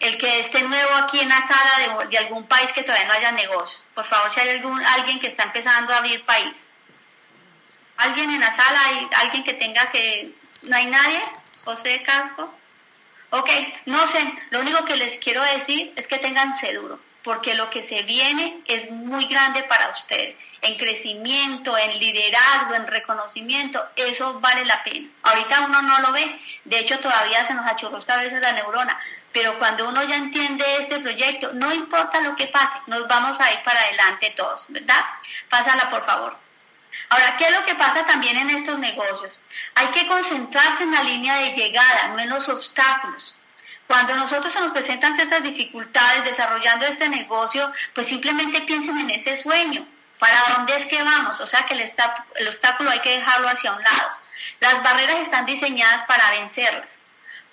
el 0.00 0.16
que 0.16 0.40
esté 0.40 0.62
nuevo 0.62 0.94
aquí 0.96 1.20
en 1.20 1.28
la 1.28 1.46
sala 1.46 1.98
de, 2.00 2.08
de 2.08 2.18
algún 2.18 2.46
país 2.46 2.72
que 2.72 2.82
todavía 2.82 3.06
no 3.06 3.14
haya 3.14 3.32
negocio. 3.32 3.80
Por 3.94 4.08
favor, 4.08 4.32
si 4.32 4.40
hay 4.40 4.50
algún, 4.56 4.82
alguien 4.86 5.20
que 5.20 5.28
está 5.28 5.44
empezando 5.44 5.92
a 5.92 5.98
abrir 5.98 6.24
país. 6.24 6.56
¿Alguien 7.98 8.30
en 8.30 8.40
la 8.40 8.54
sala? 8.54 8.80
¿Hay 8.86 9.08
alguien 9.16 9.44
que 9.44 9.54
tenga 9.54 9.90
que... 9.90 10.32
¿No 10.62 10.76
hay 10.76 10.86
nadie? 10.86 11.20
José 11.64 12.02
Casco. 12.02 12.57
Ok, 13.30 13.50
no 13.84 14.06
sé, 14.08 14.32
lo 14.50 14.60
único 14.60 14.84
que 14.86 14.96
les 14.96 15.18
quiero 15.18 15.42
decir 15.42 15.92
es 15.96 16.06
que 16.06 16.18
tengan 16.18 16.54
duro, 16.74 16.98
porque 17.22 17.54
lo 17.54 17.68
que 17.68 17.86
se 17.86 18.02
viene 18.04 18.62
es 18.66 18.90
muy 18.90 19.26
grande 19.26 19.62
para 19.64 19.90
ustedes. 19.90 20.34
En 20.62 20.76
crecimiento, 20.78 21.76
en 21.76 21.98
liderazgo, 21.98 22.74
en 22.74 22.86
reconocimiento, 22.86 23.86
eso 23.96 24.40
vale 24.40 24.64
la 24.64 24.82
pena. 24.82 25.08
Ahorita 25.22 25.60
uno 25.66 25.82
no 25.82 26.00
lo 26.00 26.12
ve, 26.12 26.40
de 26.64 26.78
hecho 26.80 26.98
todavía 27.00 27.46
se 27.46 27.54
nos 27.54 27.66
achurrosca 27.66 28.14
a 28.14 28.22
veces 28.22 28.40
la 28.40 28.52
neurona, 28.52 28.98
pero 29.32 29.58
cuando 29.58 29.86
uno 29.88 30.02
ya 30.04 30.16
entiende 30.16 30.64
este 30.80 30.98
proyecto, 30.98 31.52
no 31.52 31.72
importa 31.72 32.22
lo 32.22 32.34
que 32.34 32.46
pase, 32.46 32.78
nos 32.86 33.06
vamos 33.06 33.38
a 33.38 33.52
ir 33.52 33.62
para 33.62 33.80
adelante 33.80 34.34
todos, 34.36 34.64
¿verdad? 34.68 35.04
Pásala 35.50 35.90
por 35.90 36.04
favor. 36.06 36.47
Ahora, 37.10 37.36
¿qué 37.36 37.46
es 37.46 37.52
lo 37.52 37.64
que 37.64 37.74
pasa 37.74 38.04
también 38.06 38.36
en 38.36 38.50
estos 38.50 38.78
negocios? 38.78 39.38
Hay 39.74 39.88
que 39.88 40.06
concentrarse 40.06 40.82
en 40.82 40.92
la 40.92 41.02
línea 41.02 41.36
de 41.36 41.52
llegada, 41.52 42.08
no 42.08 42.18
en 42.18 42.28
los 42.28 42.48
obstáculos. 42.48 43.34
Cuando 43.86 44.14
nosotros 44.16 44.52
se 44.52 44.60
nos 44.60 44.72
presentan 44.72 45.14
ciertas 45.16 45.42
dificultades 45.42 46.24
desarrollando 46.24 46.86
este 46.86 47.08
negocio, 47.08 47.72
pues 47.94 48.06
simplemente 48.06 48.60
piensen 48.62 48.98
en 48.98 49.10
ese 49.10 49.38
sueño. 49.38 49.86
¿Para 50.18 50.36
dónde 50.54 50.76
es 50.76 50.84
que 50.84 51.02
vamos? 51.02 51.40
O 51.40 51.46
sea 51.46 51.64
que 51.64 51.74
el, 51.74 52.48
obstáculo 52.48 52.90
hay 52.90 53.00
que 53.00 53.18
dejarlo 53.18 53.48
hacia 53.48 53.72
un 53.72 53.82
lado. 53.82 54.10
Las 54.60 54.82
barreras 54.82 55.20
están 55.20 55.46
diseñadas 55.46 56.04
para 56.04 56.30
vencerlas. 56.32 56.98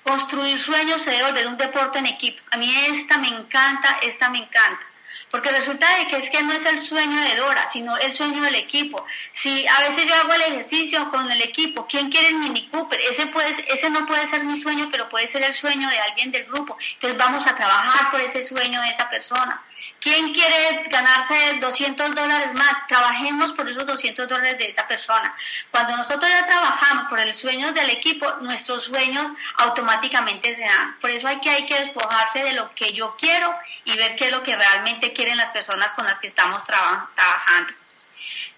Construir 0.03 0.61
sueños 0.61 1.01
se 1.01 1.11
debe 1.11 1.23
volver 1.23 1.47
un 1.47 1.57
deporte 1.57 1.99
en 1.99 2.07
equipo. 2.07 2.43
A 2.51 2.57
mí 2.57 2.73
esta 2.87 3.17
me 3.17 3.29
encanta, 3.29 3.97
esta 4.01 4.29
me 4.29 4.39
encanta. 4.39 4.85
Porque 5.35 5.51
resulta 5.51 5.85
de 5.97 6.07
que 6.07 6.15
es 6.15 6.29
que 6.29 6.41
no 6.43 6.53
es 6.53 6.65
el 6.65 6.81
sueño 6.81 7.19
de 7.19 7.35
Dora, 7.35 7.69
sino 7.69 7.97
el 7.97 8.13
sueño 8.13 8.41
del 8.41 8.55
equipo. 8.55 9.05
Si 9.33 9.67
a 9.67 9.79
veces 9.81 10.05
yo 10.07 10.15
hago 10.15 10.33
el 10.33 10.53
ejercicio 10.53 11.11
con 11.11 11.29
el 11.29 11.41
equipo, 11.41 11.85
¿quién 11.87 12.09
quiere 12.09 12.29
el 12.29 12.35
Mini 12.35 12.69
Cooper? 12.69 12.97
Ese, 13.01 13.27
puede, 13.27 13.49
ese 13.67 13.89
no 13.89 14.07
puede 14.07 14.29
ser 14.29 14.45
mi 14.45 14.57
sueño, 14.57 14.87
pero 14.89 15.09
puede 15.09 15.27
ser 15.27 15.43
el 15.43 15.53
sueño 15.53 15.89
de 15.89 15.99
alguien 15.99 16.31
del 16.31 16.45
grupo. 16.45 16.77
Entonces 16.93 17.19
vamos 17.19 17.45
a 17.47 17.53
trabajar 17.53 18.11
por 18.11 18.21
ese 18.21 18.45
sueño 18.45 18.79
de 18.79 18.87
esa 18.87 19.09
persona. 19.09 19.61
¿Quién 19.99 20.33
quiere 20.33 20.87
ganarse 20.89 21.57
200 21.59 22.15
dólares 22.15 22.49
más? 22.55 22.87
Trabajemos 22.87 23.53
por 23.53 23.69
esos 23.69 23.85
200 23.85 24.27
dólares 24.27 24.57
de 24.57 24.69
esa 24.69 24.87
persona. 24.87 25.35
Cuando 25.71 25.97
nosotros 25.97 26.29
ya 26.29 26.47
trabajamos 26.47 27.09
por 27.09 27.19
el 27.19 27.33
sueño 27.35 27.73
del 27.73 27.89
equipo, 27.89 28.31
nuestros 28.41 28.85
sueños 28.85 29.27
automáticamente 29.57 30.55
se 30.55 30.61
dan. 30.61 30.99
Por 30.99 31.09
eso 31.09 31.27
hay 31.27 31.39
que, 31.39 31.49
hay 31.49 31.65
que 31.65 31.79
despojarse 31.85 32.43
de 32.43 32.53
lo 32.53 32.73
que 32.75 32.93
yo 32.93 33.15
quiero 33.17 33.53
y 33.83 33.97
ver 33.97 34.15
qué 34.15 34.25
es 34.25 34.31
lo 34.31 34.43
que 34.43 34.55
realmente 34.55 35.13
quieren 35.13 35.37
las 35.37 35.51
personas 35.51 35.91
con 35.93 36.05
las 36.05 36.19
que 36.19 36.27
estamos 36.27 36.63
trabajando. 36.65 37.73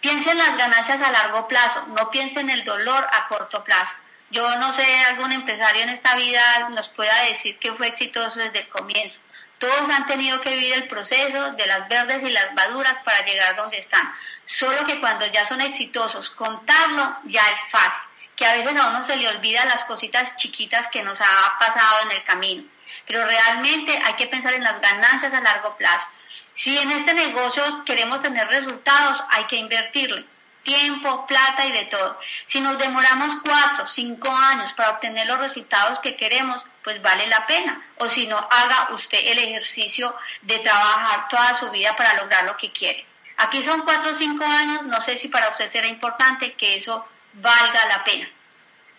Piensen 0.02 0.34
en 0.34 0.38
las 0.38 0.58
ganancias 0.58 1.02
a 1.02 1.12
largo 1.12 1.48
plazo, 1.48 1.86
no 1.98 2.12
piensen 2.12 2.50
en 2.50 2.60
el 2.60 2.66
dolor 2.66 3.08
a 3.12 3.28
corto 3.28 3.64
plazo. 3.64 3.92
Yo 4.30 4.58
no 4.58 4.74
sé, 4.74 4.86
algún 5.06 5.32
empresario 5.32 5.84
en 5.84 5.90
esta 5.90 6.16
vida 6.16 6.70
nos 6.70 6.90
pueda 6.90 7.16
decir 7.24 7.58
que 7.60 7.74
fue 7.74 7.88
exitoso 7.88 8.38
desde 8.38 8.60
el 8.60 8.68
comienzo. 8.68 9.18
Todos 9.60 9.90
han 9.90 10.08
tenido 10.08 10.40
que 10.42 10.52
vivir 10.52 10.74
el 10.74 10.88
proceso 10.88 11.52
de 11.52 11.68
las 11.68 11.88
verdes 11.90 12.22
y 12.24 12.32
las 12.32 12.54
maduras 12.54 13.00
para 13.04 13.26
llegar 13.26 13.56
donde 13.56 13.78
están. 13.78 14.14
Solo 14.46 14.86
que 14.86 15.00
cuando 15.00 15.26
ya 15.28 15.48
son 15.48 15.62
exitosos, 15.62 16.30
contarlo 16.32 17.18
ya 17.26 17.42
es 17.42 17.60
fácil. 17.72 18.02
Que 18.36 18.46
a 18.46 18.54
veces 18.54 18.78
a 18.78 18.90
uno 18.90 19.06
se 19.06 19.16
le 19.16 19.28
olvida 19.28 19.66
las 19.66 19.84
cositas 19.86 20.36
chiquitas 20.36 20.88
que 20.90 21.04
nos 21.04 21.20
ha 21.20 21.60
pasado 21.60 22.04
en 22.04 22.12
el 22.12 22.24
camino. 22.24 22.64
Pero 23.08 23.26
realmente 23.26 24.00
hay 24.06 24.14
que 24.14 24.28
pensar 24.28 24.54
en 24.54 24.64
las 24.64 24.80
ganancias 24.80 25.34
a 25.34 25.42
largo 25.42 25.76
plazo. 25.78 26.06
Si 26.54 26.78
en 26.78 26.92
este 26.92 27.14
negocio 27.14 27.84
queremos 27.86 28.22
tener 28.22 28.48
resultados, 28.48 29.24
hay 29.30 29.46
que 29.46 29.56
invertirle 29.56 30.26
tiempo, 30.68 31.26
plata 31.26 31.66
y 31.66 31.72
de 31.72 31.86
todo. 31.86 32.20
Si 32.48 32.60
nos 32.60 32.78
demoramos 32.78 33.38
cuatro, 33.44 33.88
cinco 33.88 34.30
años 34.30 34.74
para 34.74 34.92
obtener 34.92 35.26
los 35.26 35.40
resultados 35.40 36.00
que 36.00 36.18
queremos, 36.18 36.62
pues 36.88 37.02
vale 37.02 37.28
la 37.28 37.46
pena. 37.46 37.82
O 37.98 38.08
si 38.08 38.28
no, 38.28 38.38
haga 38.38 38.94
usted 38.94 39.20
el 39.22 39.40
ejercicio 39.40 40.16
de 40.44 40.58
trabajar 40.60 41.28
toda 41.28 41.54
su 41.56 41.70
vida 41.70 41.94
para 41.98 42.14
lograr 42.14 42.46
lo 42.46 42.56
que 42.56 42.72
quiere. 42.72 43.06
Aquí 43.36 43.62
son 43.66 43.82
cuatro 43.82 44.12
o 44.12 44.16
cinco 44.16 44.46
años, 44.46 44.84
no 44.84 45.02
sé 45.02 45.18
si 45.18 45.28
para 45.28 45.50
usted 45.50 45.70
será 45.70 45.86
importante 45.88 46.54
que 46.54 46.78
eso 46.78 47.06
valga 47.34 47.88
la 47.90 48.06
pena. 48.06 48.30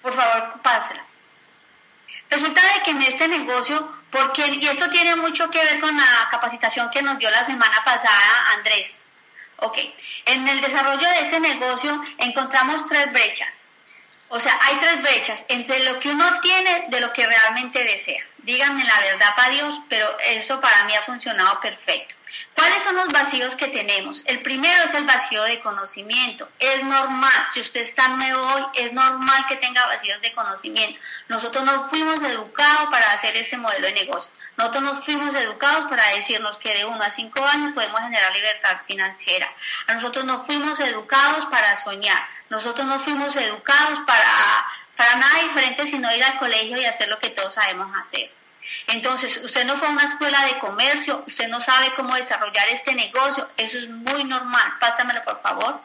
Por 0.03 0.15
favor, 0.15 0.61
pásela. 0.61 1.03
Resulta 2.29 2.61
de 2.75 2.83
que 2.83 2.91
en 2.91 3.01
este 3.01 3.27
negocio, 3.27 3.91
porque, 4.11 4.47
y 4.47 4.67
esto 4.67 4.91
tiene 4.91 5.17
mucho 5.17 5.49
que 5.49 5.65
ver 5.65 5.81
con 5.81 5.97
la 5.97 6.29
capacitación 6.31 6.91
que 6.91 7.01
nos 7.01 7.19
dio 7.19 7.31
la 7.31 7.47
semana 7.47 7.83
pasada 7.87 8.53
Andrés, 8.55 8.93
Ok, 9.61 9.79
en 10.27 10.47
el 10.47 10.61
desarrollo 10.61 11.09
de 11.09 11.21
este 11.21 11.41
negocio 11.41 12.05
encontramos 12.19 12.87
tres 12.87 13.11
brechas. 13.13 13.58
O 14.31 14.39
sea, 14.41 14.59
hay 14.63 14.77
tres 14.77 15.03
brechas 15.03 15.45
entre 15.49 15.85
lo 15.85 15.99
que 16.01 16.11
uno 16.11 16.41
tiene 16.41 16.87
de 16.89 17.01
lo 17.01 17.13
que 17.13 17.27
realmente 17.27 17.83
desea. 17.83 18.23
Díganme 18.39 18.85
la 18.85 19.01
verdad 19.01 19.35
para 19.37 19.51
Dios, 19.51 19.81
pero 19.89 20.19
eso 20.21 20.61
para 20.61 20.85
mí 20.85 20.95
ha 20.95 21.03
funcionado 21.03 21.61
perfecto. 21.61 22.15
¿Cuáles 22.55 22.83
son 22.83 22.97
los 22.97 23.09
vacíos 23.09 23.55
que 23.57 23.69
tenemos? 23.69 24.23
El 24.27 24.43
primero 24.43 24.85
es 24.85 24.95
el 24.95 25.05
vacío 25.05 25.43
de 25.45 25.61
conocimiento. 25.61 26.49
Es 26.59 26.83
normal, 26.83 27.49
si 27.55 27.61
usted 27.61 27.83
está 27.83 28.09
nuevo 28.09 28.41
hoy, 28.55 28.65
es 28.75 28.93
normal 28.93 29.47
que 29.49 29.57
tenga 29.57 29.87
vacíos 29.87 30.21
de 30.21 30.33
conocimiento. 30.33 31.01
Nosotros 31.29 31.65
no 31.65 31.89
fuimos 31.91 32.21
educados 32.23 32.89
para 32.91 33.13
hacer 33.13 33.37
este 33.37 33.57
modelo 33.57 33.87
de 33.87 33.93
negocio. 33.93 34.31
Nosotros 34.59 34.83
nos 34.83 35.05
fuimos 35.05 35.35
educados 35.37 35.89
para 35.89 36.05
decirnos 36.17 36.57
que 36.59 36.75
de 36.75 36.85
1 36.85 37.01
a 37.01 37.13
5 37.13 37.45
años 37.45 37.75
podemos 37.75 38.01
generar 38.01 38.35
libertad 38.35 38.79
financiera. 38.89 39.49
A 39.87 39.95
nosotros 39.95 40.25
nos 40.25 40.47
fuimos 40.47 40.81
educados 40.81 41.47
para 41.47 41.83
soñar. 41.85 42.29
Nosotros 42.51 42.85
no 42.87 42.99
fuimos 43.05 43.37
educados 43.37 44.01
para, 44.05 44.67
para 44.97 45.15
nada 45.15 45.43
diferente 45.43 45.87
sino 45.87 46.13
ir 46.13 46.25
al 46.25 46.39
colegio 46.39 46.77
y 46.77 46.85
hacer 46.85 47.09
lo 47.09 47.21
que 47.21 47.31
todos 47.31 47.55
sabemos 47.55 47.89
hacer. 48.01 48.33
Entonces, 48.89 49.37
usted 49.45 49.65
no 49.65 49.79
fue 49.79 49.89
a 49.89 49.93
una 49.93 50.05
escuela 50.05 50.45
de 50.47 50.59
comercio, 50.59 51.25
usted 51.27 51.49
no 51.49 51.61
sabe 51.61 51.93
cómo 51.95 52.15
desarrollar 52.15 52.69
este 52.69 52.95
negocio, 52.95 53.49
eso 53.57 53.79
es 53.79 53.89
muy 53.89 54.25
normal. 54.25 54.75
Pásamelo, 54.81 55.25
por 55.25 55.41
favor. 55.43 55.81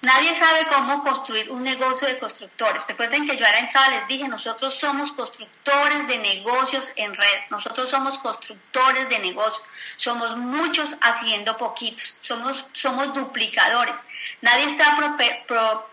Nadie 0.00 0.32
sabe 0.36 0.64
cómo 0.68 1.02
construir 1.02 1.50
un 1.50 1.64
negocio 1.64 2.06
de 2.06 2.20
constructores. 2.20 2.82
Recuerden 2.86 3.26
que 3.26 3.36
yo 3.36 3.44
a 3.44 3.50
la 3.50 3.58
entrada 3.58 3.88
les 3.88 4.06
dije, 4.06 4.28
nosotros 4.28 4.78
somos 4.80 5.10
constructores 5.12 6.06
de 6.06 6.18
negocios 6.18 6.88
en 6.94 7.12
red. 7.14 7.38
Nosotros 7.50 7.90
somos 7.90 8.16
constructores 8.20 9.08
de 9.08 9.18
negocios. 9.18 9.60
Somos 9.96 10.36
muchos 10.36 10.88
haciendo 11.00 11.58
poquitos. 11.58 12.14
Somos, 12.22 12.64
somos 12.74 13.12
duplicadores. 13.12 13.96
Nadie 14.40 14.66
está 14.66 15.16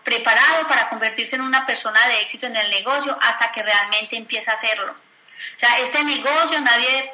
preparado 0.04 0.68
para 0.68 0.88
convertirse 0.88 1.34
en 1.34 1.42
una 1.42 1.66
persona 1.66 1.98
de 2.06 2.20
éxito 2.20 2.46
en 2.46 2.56
el 2.56 2.70
negocio 2.70 3.18
hasta 3.20 3.50
que 3.50 3.62
realmente 3.64 4.16
empieza 4.16 4.52
a 4.52 4.54
hacerlo. 4.54 4.94
O 5.56 5.58
sea, 5.58 5.78
este 5.78 6.04
negocio 6.04 6.60
nadie 6.60 7.12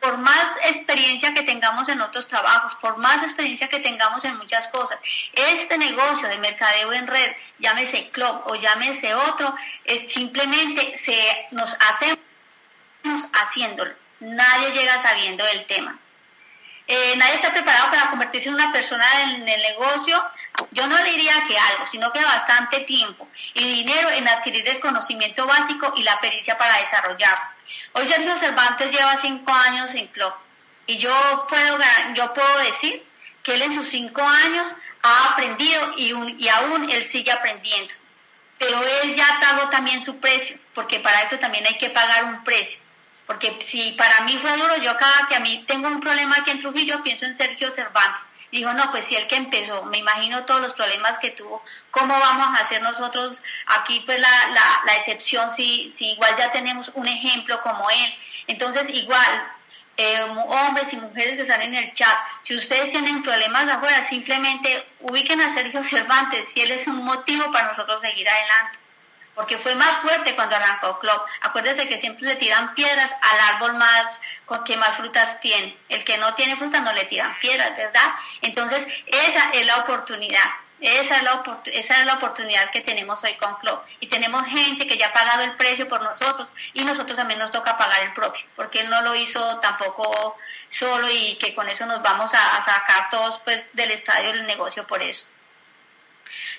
por 0.00 0.16
más 0.18 0.56
experiencia 0.64 1.34
que 1.34 1.42
tengamos 1.42 1.88
en 1.88 2.00
otros 2.00 2.26
trabajos, 2.26 2.74
por 2.80 2.96
más 2.96 3.22
experiencia 3.22 3.68
que 3.68 3.80
tengamos 3.80 4.24
en 4.24 4.36
muchas 4.38 4.66
cosas, 4.68 4.98
este 5.34 5.76
negocio 5.76 6.26
de 6.26 6.38
mercadeo 6.38 6.92
en 6.92 7.06
red, 7.06 7.32
llámese 7.58 8.10
club 8.10 8.42
o 8.46 8.54
llámese 8.54 9.14
otro, 9.14 9.54
es 9.84 10.12
simplemente 10.12 10.96
se 10.96 11.46
nos 11.50 11.76
hacemos 11.90 12.18
haciéndolo. 13.34 13.94
Nadie 14.20 14.72
llega 14.72 15.02
sabiendo 15.02 15.46
el 15.46 15.66
tema. 15.66 15.98
Eh, 16.92 17.14
nadie 17.18 17.34
está 17.34 17.52
preparado 17.52 17.88
para 17.92 18.10
convertirse 18.10 18.48
en 18.48 18.56
una 18.56 18.72
persona 18.72 19.04
en 19.22 19.48
el 19.48 19.62
negocio. 19.62 20.20
Yo 20.72 20.88
no 20.88 20.96
le 20.96 21.12
diría 21.12 21.34
que 21.46 21.56
algo, 21.56 21.84
sino 21.92 22.12
que 22.12 22.20
bastante 22.20 22.80
tiempo 22.80 23.28
y 23.54 23.62
dinero 23.84 24.10
en 24.10 24.26
adquirir 24.26 24.68
el 24.68 24.80
conocimiento 24.80 25.46
básico 25.46 25.92
y 25.96 26.02
la 26.02 26.20
pericia 26.20 26.58
para 26.58 26.78
desarrollarlo. 26.78 27.44
Hoy 27.92 28.08
Sergio 28.08 28.36
Cervantes 28.38 28.90
lleva 28.90 29.16
cinco 29.18 29.54
años 29.54 29.94
en 29.94 30.08
club 30.08 30.32
y 30.88 30.98
yo 30.98 31.46
puedo, 31.48 31.78
yo 32.14 32.34
puedo 32.34 32.58
decir 32.58 33.06
que 33.44 33.54
él 33.54 33.62
en 33.62 33.74
sus 33.74 33.88
cinco 33.88 34.22
años 34.22 34.66
ha 35.04 35.30
aprendido 35.30 35.94
y, 35.96 36.12
y 36.40 36.48
aún 36.48 36.90
él 36.90 37.06
sigue 37.06 37.30
aprendiendo. 37.30 37.94
Pero 38.58 38.82
él 39.04 39.14
ya 39.14 39.38
pagó 39.40 39.70
también 39.70 40.02
su 40.02 40.18
precio, 40.18 40.58
porque 40.74 40.98
para 40.98 41.20
esto 41.20 41.38
también 41.38 41.64
hay 41.68 41.78
que 41.78 41.90
pagar 41.90 42.24
un 42.24 42.42
precio. 42.42 42.79
Porque 43.30 43.64
si 43.68 43.92
para 43.92 44.22
mí 44.22 44.36
fue 44.42 44.56
duro, 44.56 44.76
yo 44.78 44.96
cada 44.98 45.28
que 45.28 45.36
a 45.36 45.40
mí 45.40 45.64
tengo 45.68 45.86
un 45.86 46.00
problema 46.00 46.34
aquí 46.36 46.50
en 46.50 46.58
Trujillo, 46.58 47.00
pienso 47.04 47.26
en 47.26 47.36
Sergio 47.36 47.70
Cervantes. 47.70 48.24
Digo, 48.50 48.72
no, 48.72 48.90
pues 48.90 49.06
si 49.06 49.14
el 49.14 49.28
que 49.28 49.36
empezó, 49.36 49.84
me 49.84 49.98
imagino 49.98 50.44
todos 50.46 50.60
los 50.62 50.72
problemas 50.72 51.16
que 51.18 51.30
tuvo, 51.30 51.62
¿cómo 51.92 52.12
vamos 52.12 52.58
a 52.58 52.64
hacer 52.64 52.82
nosotros 52.82 53.40
aquí 53.66 54.02
pues 54.04 54.18
la, 54.18 54.48
la, 54.48 54.82
la 54.84 54.96
excepción 54.96 55.54
si, 55.54 55.94
si 55.96 56.10
igual 56.10 56.34
ya 56.38 56.50
tenemos 56.50 56.90
un 56.94 57.06
ejemplo 57.06 57.60
como 57.62 57.88
él? 57.88 58.14
Entonces, 58.48 58.88
igual, 58.90 59.52
eh, 59.96 60.22
hombres 60.48 60.92
y 60.92 60.96
mujeres 60.96 61.36
que 61.36 61.42
están 61.42 61.62
en 61.62 61.76
el 61.76 61.94
chat, 61.94 62.18
si 62.42 62.56
ustedes 62.56 62.90
tienen 62.90 63.22
problemas 63.22 63.68
afuera, 63.68 64.02
simplemente 64.08 64.88
ubiquen 65.02 65.40
a 65.40 65.54
Sergio 65.54 65.84
Cervantes, 65.84 66.48
si 66.52 66.62
él 66.62 66.72
es 66.72 66.84
un 66.88 67.04
motivo 67.04 67.52
para 67.52 67.70
nosotros 67.70 68.00
seguir 68.00 68.28
adelante. 68.28 68.80
Porque 69.34 69.58
fue 69.58 69.74
más 69.74 70.00
fuerte 70.02 70.34
cuando 70.34 70.56
arrancó 70.56 70.98
Club. 70.98 71.22
Acuérdense 71.42 71.88
que 71.88 71.98
siempre 71.98 72.26
le 72.26 72.36
tiran 72.36 72.74
piedras 72.74 73.10
al 73.10 73.54
árbol 73.54 73.76
más 73.76 74.06
que 74.64 74.76
más 74.76 74.96
frutas 74.96 75.40
tiene. 75.40 75.76
El 75.88 76.04
que 76.04 76.18
no 76.18 76.34
tiene 76.34 76.56
frutas 76.56 76.82
no 76.82 76.92
le 76.92 77.04
tiran 77.04 77.36
piedras, 77.40 77.76
¿verdad? 77.76 78.14
Entonces, 78.42 78.86
esa 79.06 79.50
es 79.52 79.66
la 79.66 79.76
oportunidad. 79.78 80.50
Esa 80.80 81.16
es, 81.18 81.22
la, 81.22 81.42
esa 81.66 82.00
es 82.00 82.06
la 82.06 82.14
oportunidad 82.14 82.70
que 82.70 82.80
tenemos 82.80 83.22
hoy 83.22 83.34
con 83.34 83.54
Club. 83.56 83.80
Y 84.00 84.06
tenemos 84.06 84.42
gente 84.44 84.86
que 84.86 84.96
ya 84.96 85.08
ha 85.08 85.12
pagado 85.12 85.42
el 85.42 85.56
precio 85.56 85.86
por 85.88 86.02
nosotros 86.02 86.48
y 86.72 86.84
nosotros 86.84 87.16
también 87.16 87.38
nos 87.38 87.52
toca 87.52 87.76
pagar 87.76 88.02
el 88.02 88.14
propio, 88.14 88.42
porque 88.56 88.80
él 88.80 88.88
no 88.88 89.02
lo 89.02 89.14
hizo 89.14 89.60
tampoco 89.60 90.38
solo 90.70 91.06
y 91.10 91.36
que 91.36 91.54
con 91.54 91.68
eso 91.68 91.84
nos 91.84 92.02
vamos 92.02 92.32
a, 92.32 92.56
a 92.56 92.64
sacar 92.64 93.10
todos 93.10 93.40
pues 93.44 93.66
del 93.74 93.90
estadio 93.90 94.32
del 94.32 94.46
negocio 94.46 94.86
por 94.86 95.02
eso. 95.02 95.26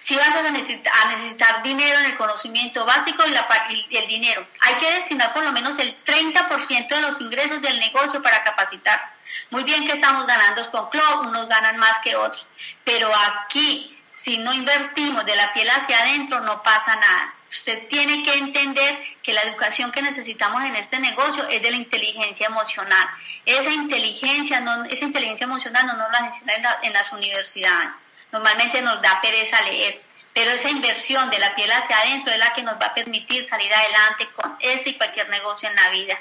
Si 0.03 0.15
vas 0.15 0.29
a 0.29 0.41
necesitar, 0.41 1.63
dinero 1.63 1.99
en 1.99 2.05
el 2.05 2.17
conocimiento 2.17 2.85
básico 2.85 3.23
y, 3.69 3.97
el 3.97 4.07
dinero, 4.07 4.45
hay 4.61 4.75
que 4.75 4.91
destinar 4.91 5.33
por 5.33 5.43
lo 5.43 5.51
menos 5.51 5.77
el 5.79 5.95
30% 6.03 6.87
de 6.87 7.01
los 7.01 7.21
ingresos 7.21 7.61
del 7.61 7.79
negocio 7.79 8.21
para 8.21 8.43
capacitarse. 8.43 9.13
Muy 9.49 9.63
bien 9.63 9.85
que 9.85 9.93
estamos 9.93 10.25
ganando 10.25 10.69
con 10.71 10.89
Club, 10.89 11.27
unos 11.27 11.47
ganan 11.47 11.77
más 11.77 11.99
que 12.03 12.15
otros, 12.15 12.45
pero 12.83 13.09
aquí, 13.15 13.97
si 14.23 14.37
no 14.37 14.53
invertimos 14.53 15.25
de 15.25 15.35
la 15.35 15.53
piel 15.53 15.69
hacia 15.69 15.99
adentro, 15.99 16.39
no 16.41 16.61
pasa 16.63 16.95
nada. 16.95 17.35
Usted 17.51 17.87
tiene 17.89 18.23
que 18.23 18.33
entender 18.33 19.03
que 19.21 19.33
la 19.33 19.41
educación 19.41 19.91
que 19.91 20.01
necesitamos 20.01 20.63
en 20.63 20.75
este 20.77 20.99
negocio 20.99 21.47
es 21.49 21.61
de 21.61 21.71
la 21.71 21.77
inteligencia 21.77 22.47
emocional. 22.47 23.07
Esa 23.45 23.69
inteligencia, 23.69 24.63
esa 24.89 25.05
inteligencia 25.05 25.43
emocional 25.43 25.85
no 25.85 25.97
nos 25.97 26.11
la 26.11 26.21
necesitan 26.21 26.63
en 26.81 26.93
las 26.93 27.11
universidades 27.11 27.89
normalmente 28.31 28.81
nos 28.81 29.01
da 29.01 29.19
pereza 29.21 29.61
leer, 29.63 30.01
pero 30.33 30.51
esa 30.51 30.69
inversión 30.69 31.29
de 31.29 31.39
la 31.39 31.53
piel 31.55 31.71
hacia 31.71 31.97
adentro 31.99 32.31
es 32.31 32.39
la 32.39 32.53
que 32.53 32.63
nos 32.63 32.75
va 32.75 32.87
a 32.87 32.93
permitir 32.93 33.47
salir 33.47 33.73
adelante 33.73 34.29
con 34.35 34.57
este 34.59 34.91
y 34.91 34.97
cualquier 34.97 35.29
negocio 35.29 35.69
en 35.69 35.75
la 35.75 35.89
vida. 35.89 36.19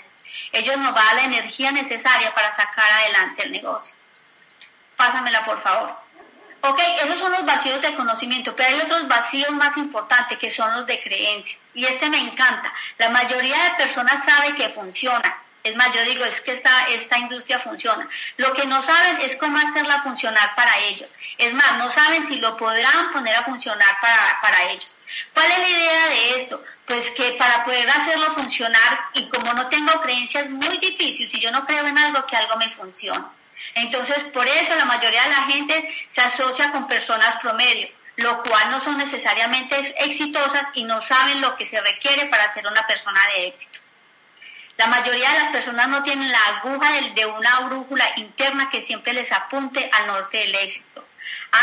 Ellos 0.53 0.77
nos 0.79 0.95
va 0.95 1.01
a 1.01 1.05
dar 1.05 1.15
la 1.17 1.25
energía 1.25 1.73
necesaria 1.73 2.35
para 2.35 2.53
sacar 2.53 2.91
adelante 2.91 3.45
el 3.45 3.53
negocio. 3.53 3.95
Pásamela, 4.97 5.45
por 5.45 5.63
favor. 5.63 5.97
Ok, 6.63 6.79
esos 7.03 7.19
son 7.19 7.33
los 7.33 7.47
vacíos 7.47 7.81
de 7.81 7.95
conocimiento, 7.95 8.55
pero 8.55 8.69
hay 8.69 8.81
otros 8.81 9.09
vacíos 9.09 9.51
más 9.53 9.77
importantes 9.79 10.37
que 10.39 10.51
son 10.51 10.75
los 10.75 10.87
de 10.87 11.01
creencia. 11.01 11.59
Y 11.73 11.87
este 11.87 12.11
me 12.11 12.19
encanta. 12.19 12.73
La 12.99 13.09
mayoría 13.09 13.57
de 13.65 13.85
personas 13.85 14.23
sabe 14.25 14.55
que 14.57 14.69
funciona, 14.69 15.40
es 15.63 15.77
más, 15.77 15.93
yo 15.93 16.03
digo, 16.05 16.25
es 16.25 16.41
que 16.41 16.53
esta, 16.53 16.85
esta 16.89 17.19
industria 17.19 17.61
funciona. 17.61 18.09
Lo 18.39 18.53
que 18.55 18.67
no 18.67 18.83
saben 18.83 19.21
es 19.21 19.37
cómo 19.37 19.59
hacerla 19.59 20.03
funcionar 20.03 20.55
para 20.55 20.77
ellos. 20.79 21.11
Es 21.39 21.53
más, 21.53 21.77
no 21.79 21.91
saben 21.91 22.27
si 22.27 22.37
lo 22.37 22.57
podrán 22.57 23.13
poner 23.13 23.37
a 23.37 23.45
funcionar 23.45 23.97
para, 24.01 24.41
para 24.41 24.71
ellos. 24.71 24.91
¿Cuál 25.35 25.51
es 25.51 25.59
la 25.59 25.69
idea 25.69 26.07
de 26.07 26.41
esto? 26.41 26.65
Pues 26.87 27.11
que 27.11 27.33
para 27.33 27.65
poder 27.65 27.89
hacerlo 27.89 28.35
funcionar, 28.37 29.01
y 29.15 29.29
como 29.29 29.53
no 29.53 29.69
tengo 29.69 30.01
creencias, 30.01 30.45
es 30.45 30.51
muy 30.51 30.79
difícil 30.79 31.29
si 31.29 31.41
yo 31.41 31.51
no 31.51 31.67
creo 31.67 31.87
en 31.87 31.99
algo 31.99 32.27
que 32.27 32.37
algo 32.37 32.57
me 32.57 32.71
funcione. 32.75 33.25
Entonces, 33.75 34.25
por 34.33 34.47
eso 34.47 34.75
la 34.77 34.87
mayoría 34.87 35.23
de 35.25 35.29
la 35.29 35.43
gente 35.43 35.95
se 36.11 36.21
asocia 36.21 36.73
con 36.73 36.89
personas 36.89 37.37
promedio, 37.37 37.89
lo 38.17 38.43
cual 38.43 38.71
no 38.71 38.81
son 38.81 38.97
necesariamente 38.97 39.95
exitosas 40.05 40.69
y 40.75 40.85
no 40.85 41.03
saben 41.03 41.41
lo 41.41 41.57
que 41.57 41.69
se 41.69 41.81
requiere 41.81 42.27
para 42.27 42.53
ser 42.55 42.67
una 42.67 42.87
persona 42.87 43.21
de 43.35 43.49
éxito. 43.49 43.81
La 44.81 44.87
mayoría 44.87 45.31
de 45.33 45.41
las 45.41 45.51
personas 45.51 45.89
no 45.89 46.03
tienen 46.03 46.33
la 46.33 46.43
aguja 46.57 46.89
de 47.15 47.27
una 47.27 47.61
brújula 47.67 48.13
interna 48.17 48.71
que 48.71 48.81
siempre 48.81 49.13
les 49.13 49.31
apunte 49.31 49.91
al 49.93 50.07
norte 50.07 50.39
del 50.39 50.55
éxito. 50.55 51.07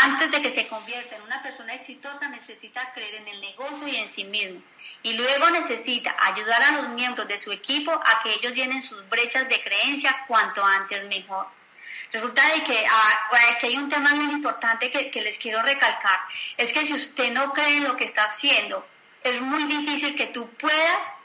Antes 0.03 0.29
de 0.29 0.39
que 0.39 0.53
se 0.53 0.67
convierta 0.67 1.15
en 1.15 1.23
una 1.23 1.41
persona 1.41 1.73
exitosa 1.73 2.29
necesita 2.29 2.93
creer 2.93 3.15
en 3.15 3.27
el 3.27 3.41
negocio 3.41 3.87
y 3.87 3.95
en 3.95 4.13
sí 4.13 4.23
mismo. 4.23 4.61
Y 5.01 5.13
luego 5.13 5.49
necesita 5.49 6.15
ayudar 6.25 6.61
a 6.61 6.71
los 6.73 6.89
miembros 6.89 7.27
de 7.27 7.41
su 7.41 7.51
equipo 7.51 7.91
a 7.91 8.21
que 8.21 8.35
ellos 8.35 8.53
llenen 8.53 8.83
sus 8.83 9.09
brechas 9.09 9.49
de 9.49 9.63
creencia 9.63 10.25
cuanto 10.27 10.63
antes 10.63 11.03
mejor. 11.05 11.47
Resulta 12.11 12.47
de 12.53 12.63
que, 12.65 12.85
ah, 12.87 13.29
hay 13.63 13.77
un 13.77 13.89
tema 13.89 14.13
muy 14.13 14.31
importante 14.31 14.91
que, 14.91 15.09
que 15.09 15.23
les 15.23 15.39
quiero 15.39 15.63
recalcar. 15.63 16.19
Es 16.55 16.71
que 16.71 16.85
si 16.85 16.93
usted 16.93 17.33
no 17.33 17.51
cree 17.53 17.77
en 17.77 17.85
lo 17.85 17.97
que 17.97 18.05
está 18.05 18.25
haciendo, 18.25 18.87
es 19.23 19.41
muy 19.41 19.63
difícil 19.63 20.15
que 20.15 20.27
tú 20.27 20.47
puedas 20.51 21.16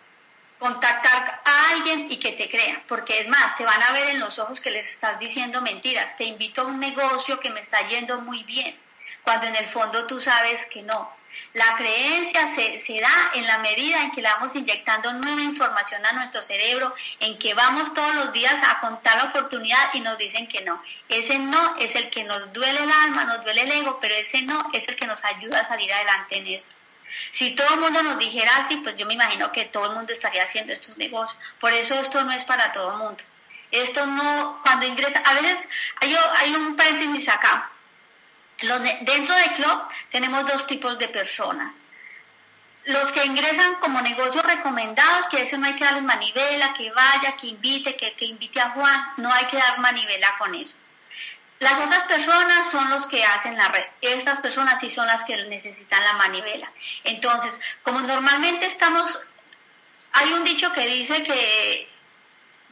contactar 0.62 1.42
a 1.44 1.74
alguien 1.74 2.06
y 2.10 2.18
que 2.18 2.32
te 2.32 2.48
crea, 2.48 2.82
porque 2.86 3.20
es 3.20 3.28
más, 3.28 3.56
te 3.56 3.64
van 3.64 3.82
a 3.82 3.92
ver 3.92 4.10
en 4.10 4.20
los 4.20 4.38
ojos 4.38 4.60
que 4.60 4.70
les 4.70 4.88
estás 4.88 5.18
diciendo 5.18 5.60
mentiras, 5.60 6.16
te 6.16 6.24
invito 6.24 6.62
a 6.62 6.66
un 6.66 6.78
negocio 6.78 7.40
que 7.40 7.50
me 7.50 7.60
está 7.60 7.86
yendo 7.88 8.20
muy 8.20 8.44
bien, 8.44 8.78
cuando 9.24 9.46
en 9.48 9.56
el 9.56 9.68
fondo 9.70 10.06
tú 10.06 10.20
sabes 10.20 10.64
que 10.66 10.82
no. 10.82 11.10
La 11.54 11.76
creencia 11.76 12.54
se, 12.54 13.00
da 13.00 13.30
en 13.34 13.46
la 13.46 13.58
medida 13.58 14.02
en 14.02 14.12
que 14.12 14.22
le 14.22 14.28
vamos 14.28 14.54
inyectando 14.54 15.12
nueva 15.14 15.42
información 15.42 16.04
a 16.06 16.12
nuestro 16.12 16.42
cerebro, 16.42 16.94
en 17.20 17.38
que 17.38 17.54
vamos 17.54 17.92
todos 17.94 18.14
los 18.14 18.32
días 18.32 18.54
a 18.54 18.80
contar 18.80 19.16
la 19.16 19.30
oportunidad 19.30 19.92
y 19.94 20.00
nos 20.00 20.16
dicen 20.18 20.46
que 20.46 20.64
no. 20.64 20.82
Ese 21.08 21.38
no 21.38 21.76
es 21.78 21.94
el 21.94 22.10
que 22.10 22.24
nos 22.24 22.52
duele 22.52 22.82
el 22.82 22.90
alma, 23.04 23.24
nos 23.24 23.42
duele 23.44 23.62
el 23.62 23.72
ego, 23.72 23.98
pero 24.00 24.14
ese 24.14 24.42
no 24.42 24.58
es 24.72 24.86
el 24.86 24.96
que 24.96 25.06
nos 25.06 25.24
ayuda 25.24 25.60
a 25.60 25.68
salir 25.68 25.92
adelante 25.92 26.38
en 26.38 26.46
esto. 26.46 26.76
Si 27.32 27.54
todo 27.54 27.74
el 27.74 27.80
mundo 27.80 28.02
nos 28.02 28.18
dijera 28.18 28.50
así, 28.56 28.76
pues 28.78 28.96
yo 28.96 29.06
me 29.06 29.14
imagino 29.14 29.52
que 29.52 29.66
todo 29.66 29.86
el 29.86 29.96
mundo 29.96 30.12
estaría 30.12 30.44
haciendo 30.44 30.72
estos 30.72 30.96
negocios. 30.96 31.38
Por 31.60 31.72
eso 31.72 31.94
esto 32.00 32.22
no 32.24 32.32
es 32.32 32.44
para 32.44 32.72
todo 32.72 32.92
el 32.92 32.98
mundo. 32.98 33.24
Esto 33.70 34.06
no, 34.06 34.60
cuando 34.62 34.86
ingresa, 34.86 35.22
a 35.24 35.34
veces 35.34 35.58
hay, 36.00 36.54
un 36.54 36.76
paréntesis 36.76 37.28
acá. 37.28 37.70
dentro 38.60 39.34
del 39.34 39.52
club 39.54 39.82
tenemos 40.10 40.46
dos 40.46 40.66
tipos 40.66 40.98
de 40.98 41.08
personas. 41.08 41.74
Los 42.84 43.12
que 43.12 43.24
ingresan 43.24 43.76
como 43.76 44.00
negocios 44.00 44.44
recomendados, 44.44 45.28
que 45.28 45.42
eso 45.42 45.56
no 45.56 45.66
hay 45.66 45.74
que 45.74 45.84
darles 45.84 46.02
manivela, 46.02 46.74
que 46.74 46.90
vaya, 46.90 47.36
que 47.36 47.46
invite, 47.46 47.96
que, 47.96 48.12
que 48.14 48.24
invite 48.24 48.60
a 48.60 48.70
Juan, 48.70 49.12
no 49.18 49.32
hay 49.32 49.46
que 49.46 49.56
dar 49.56 49.78
manivela 49.78 50.34
con 50.38 50.54
eso. 50.54 50.74
Las 51.62 51.74
otras 51.74 52.04
personas 52.06 52.70
son 52.70 52.90
los 52.90 53.06
que 53.06 53.24
hacen 53.24 53.56
la 53.56 53.68
red. 53.68 53.84
Estas 54.00 54.40
personas 54.40 54.80
sí 54.80 54.90
son 54.90 55.06
las 55.06 55.24
que 55.24 55.36
necesitan 55.44 56.02
la 56.04 56.14
manivela. 56.14 56.70
Entonces, 57.04 57.52
como 57.82 58.00
normalmente 58.00 58.66
estamos, 58.66 59.18
hay 60.12 60.32
un 60.32 60.44
dicho 60.44 60.72
que 60.72 60.86
dice 60.86 61.22
que 61.22 61.88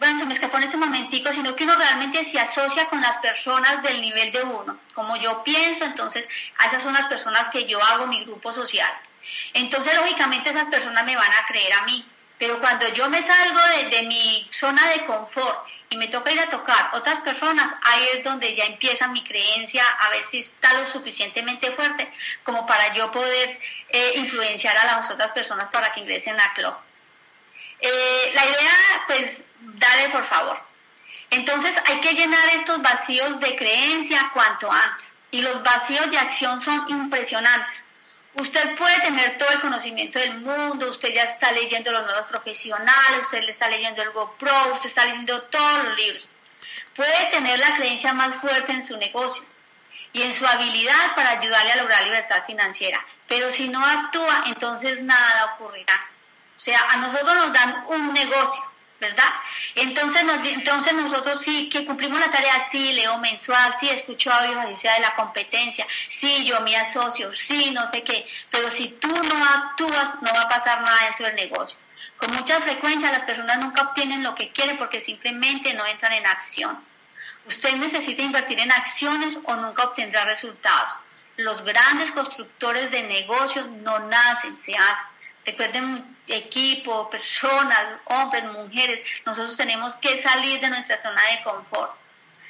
bueno, 0.01 0.19
se 0.19 0.27
me 0.27 0.33
escapó 0.33 0.57
en 0.57 0.63
este 0.63 0.79
momentico, 0.79 1.31
sino 1.31 1.55
que 1.55 1.65
uno 1.65 1.77
realmente 1.77 2.25
se 2.25 2.41
asocia 2.41 2.89
con 2.89 3.03
las 3.03 3.19
personas 3.19 3.83
del 3.83 4.01
nivel 4.01 4.33
de 4.33 4.43
uno. 4.43 4.81
Como 4.95 5.15
yo 5.17 5.45
pienso, 5.45 5.85
entonces, 5.85 6.27
esas 6.67 6.83
son 6.83 6.95
las 6.95 7.07
personas 7.07 7.51
que 7.51 7.67
yo 7.67 7.79
hago 7.85 8.07
mi 8.07 8.25
grupo 8.25 8.51
social. 8.51 8.91
Entonces, 9.53 9.95
lógicamente, 9.95 10.51
esas 10.51 10.69
personas 10.69 11.05
me 11.05 11.17
van 11.17 11.31
a 11.31 11.47
creer 11.47 11.75
a 11.75 11.83
mí. 11.83 12.09
Pero 12.39 12.59
cuando 12.61 12.89
yo 12.89 13.11
me 13.11 13.23
salgo 13.25 13.61
de, 13.91 14.03
mi 14.05 14.49
zona 14.51 14.89
de 14.89 15.05
confort 15.05 15.67
y 15.93 15.97
me 15.97 16.07
toca 16.07 16.31
ir 16.31 16.39
a 16.39 16.49
tocar 16.49 16.91
otras 16.93 17.21
personas, 17.23 17.75
ahí 17.83 18.07
es 18.15 18.25
donde 18.25 18.55
ya 18.55 18.65
empieza 18.65 19.09
mi 19.09 19.25
creencia 19.25 19.85
a 19.85 20.11
ver 20.11 20.25
si 20.25 20.39
está 20.39 20.73
lo 20.75 20.87
suficientemente 20.87 21.73
fuerte 21.73 22.09
como 22.45 22.65
para 22.65 22.95
yo 22.95 23.11
poder 23.11 23.59
eh, 23.89 24.13
influenciar 24.15 24.77
a 24.79 24.85
las 24.85 25.11
otras 25.11 25.33
personas 25.33 25.67
para 25.73 25.93
que 25.93 26.01
ingresen 26.01 26.41
a 26.41 26.55
club. 26.55 26.75
Eh, 27.81 28.33
la 28.35 28.45
idea, 28.45 29.05
pues, 29.09 29.39
dale 29.59 30.09
por 30.11 30.29
favor. 30.29 30.63
Entonces 31.31 31.75
hay 31.87 32.01
que 32.01 32.15
llenar 32.15 32.49
estos 32.55 32.81
vacíos 32.83 33.41
de 33.41 33.57
creencia 33.57 34.31
cuanto 34.33 34.71
antes. 34.71 35.07
Y 35.33 35.43
los 35.43 35.63
vacíos 35.63 36.09
de 36.11 36.19
acción 36.19 36.63
son 36.63 36.89
impresionantes. 36.89 37.85
Usted 38.35 38.77
puede 38.77 39.01
tener 39.01 39.39
todo 39.39 39.51
el 39.51 39.61
conocimiento 39.61 40.19
del 40.19 40.41
mundo, 40.41 40.91
usted 40.91 41.13
ya 41.13 41.25
está 41.25 41.51
leyendo 41.53 41.91
los 41.91 42.05
nuevos 42.07 42.27
profesionales, 42.27 43.21
usted 43.23 43.43
le 43.43 43.51
está 43.51 43.69
leyendo 43.69 44.03
el 44.03 44.11
GoPro, 44.11 44.75
usted 44.75 44.89
está 44.89 45.05
leyendo 45.05 45.43
todos 45.43 45.85
los 45.85 45.97
libros. 45.97 46.29
Puede 46.95 47.27
tener 47.33 47.59
la 47.59 47.75
creencia 47.75 48.13
más 48.13 48.41
fuerte 48.41 48.73
en 48.73 48.87
su 48.87 48.97
negocio 48.97 49.45
y 50.13 50.23
en 50.23 50.33
su 50.33 50.47
habilidad 50.47 51.15
para 51.17 51.31
ayudarle 51.31 51.73
a 51.73 51.77
lograr 51.83 52.05
libertad 52.05 52.45
financiera. 52.47 53.05
Pero 53.29 53.53
si 53.53 53.69
no 53.69 53.85
actúa, 53.85 54.45
entonces 54.47 55.03
nada 55.03 55.55
ocurrirá. 55.55 56.09
O 56.57 56.61
sea, 56.61 56.79
a 56.91 56.97
nosotros 56.99 57.35
nos 57.35 57.53
dan 57.53 57.85
un 57.89 58.13
negocio 58.13 58.70
¿verdad? 59.01 59.33
Entonces, 59.75 60.23
entonces 60.45 60.93
nosotros 60.93 61.43
sí 61.43 61.71
que 61.71 61.87
cumplimos 61.87 62.21
la 62.21 62.31
tarea, 62.31 62.69
sí 62.71 62.93
leo 62.93 63.19
mensual, 63.19 63.75
sí 63.81 63.89
escucho 63.89 64.31
audio 64.31 64.61
de 64.61 65.01
la 65.01 65.17
competencia, 65.17 65.87
sí 66.11 66.45
yo 66.45 66.61
me 66.61 66.77
asocio, 66.77 67.35
sí 67.35 67.71
no 67.73 67.91
sé 67.91 68.03
qué, 68.03 68.29
pero 68.51 68.71
si 68.71 68.89
tú 68.89 69.09
no 69.09 69.45
actúas 69.45 70.15
no 70.21 70.33
va 70.35 70.43
a 70.43 70.49
pasar 70.49 70.83
nada 70.83 71.05
dentro 71.05 71.27
del 71.27 71.37
negocio. 71.37 71.79
Con 72.19 72.35
mucha 72.35 72.61
frecuencia 72.61 73.11
las 73.11 73.23
personas 73.23 73.59
nunca 73.59 73.83
obtienen 73.83 74.23
lo 74.23 74.35
que 74.35 74.53
quieren 74.53 74.77
porque 74.77 75.01
simplemente 75.01 75.73
no 75.73 75.87
entran 75.87 76.13
en 76.13 76.27
acción. 76.27 76.85
Usted 77.47 77.77
necesita 77.77 78.23
invertir 78.23 78.61
en 78.61 78.71
acciones 78.71 79.39
o 79.45 79.57
nunca 79.57 79.85
obtendrá 79.85 80.25
resultados. 80.27 80.93
Los 81.37 81.65
grandes 81.65 82.11
constructores 82.11 82.91
de 82.91 83.03
negocios 83.05 83.67
no 83.67 83.99
nacen, 84.01 84.61
se 84.67 84.73
hacen. 84.73 85.07
Recuerden, 85.51 86.17
equipo, 86.29 87.11
personas, 87.11 87.85
hombres, 88.05 88.45
mujeres, 88.45 89.01
nosotros 89.27 89.57
tenemos 89.57 89.97
que 89.97 90.23
salir 90.23 90.61
de 90.61 90.71
nuestra 90.71 91.03
zona 91.03 91.21
de 91.33 91.43
confort. 91.43 91.93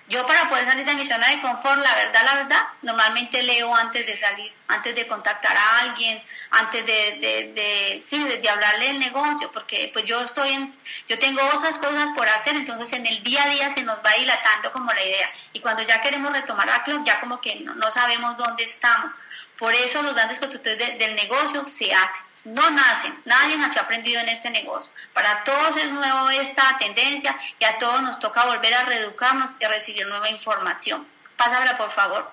Yo 0.08 0.26
para 0.26 0.50
poder 0.50 0.68
salir 0.68 0.84
de 0.84 0.96
mi 0.96 1.06
zona 1.06 1.28
de 1.28 1.40
confort, 1.40 1.80
la 1.80 1.94
verdad, 1.94 2.22
la 2.24 2.34
verdad, 2.34 2.62
normalmente 2.82 3.42
leo 3.42 3.74
antes 3.74 4.04
de 4.04 4.18
salir, 4.18 4.52
antes 4.68 4.94
de 4.94 5.06
contactar 5.06 5.56
a 5.56 5.78
alguien, 5.78 6.22
antes 6.50 6.84
de, 6.84 7.52
de, 7.54 8.02
sí, 8.04 8.22
de, 8.22 8.50
hablarle 8.50 8.88
del 8.88 8.98
negocio, 8.98 9.50
porque 9.52 9.88
pues 9.92 10.04
yo 10.04 10.20
estoy 10.20 10.50
en, 10.50 10.76
yo 11.08 11.18
tengo 11.18 11.40
otras 11.54 11.78
cosas 11.78 12.08
por 12.16 12.28
hacer, 12.28 12.56
entonces 12.56 12.92
en 12.92 13.06
el 13.06 13.22
día 13.22 13.44
a 13.44 13.48
día 13.48 13.72
se 13.72 13.84
nos 13.84 13.98
va 13.98 14.10
dilatando 14.18 14.72
como 14.72 14.92
la 14.92 15.02
idea. 15.02 15.30
Y 15.54 15.60
cuando 15.60 15.82
ya 15.84 16.02
queremos 16.02 16.32
retomar 16.32 16.66
la 16.66 16.84
club, 16.84 17.02
ya 17.06 17.20
como 17.20 17.40
que 17.40 17.60
no, 17.60 17.74
no 17.76 17.90
sabemos 17.92 18.36
dónde 18.36 18.64
estamos. 18.64 19.12
Por 19.58 19.72
eso 19.72 20.02
los 20.02 20.14
grandes 20.14 20.38
constructores 20.38 20.98
del 20.98 21.14
negocio 21.14 21.64
se 21.64 21.94
hacen 21.94 22.29
no 22.44 22.70
nacen, 22.70 23.20
nadie 23.24 23.56
nació 23.58 23.82
aprendido 23.82 24.20
en 24.20 24.30
este 24.30 24.50
negocio. 24.50 24.90
Para 25.12 25.44
todos 25.44 25.76
es 25.76 25.90
nuevo 25.90 26.30
esta 26.30 26.78
tendencia 26.78 27.38
y 27.58 27.64
a 27.64 27.78
todos 27.78 28.02
nos 28.02 28.18
toca 28.18 28.46
volver 28.46 28.72
a 28.72 28.84
reeducarnos 28.84 29.50
y 29.60 29.64
a 29.64 29.68
recibir 29.68 30.06
nueva 30.06 30.28
información. 30.30 31.06
Pásala, 31.36 31.76
por 31.76 31.94
favor. 31.94 32.32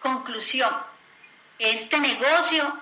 Conclusión. 0.00 0.74
Este 1.58 1.98
negocio, 1.98 2.78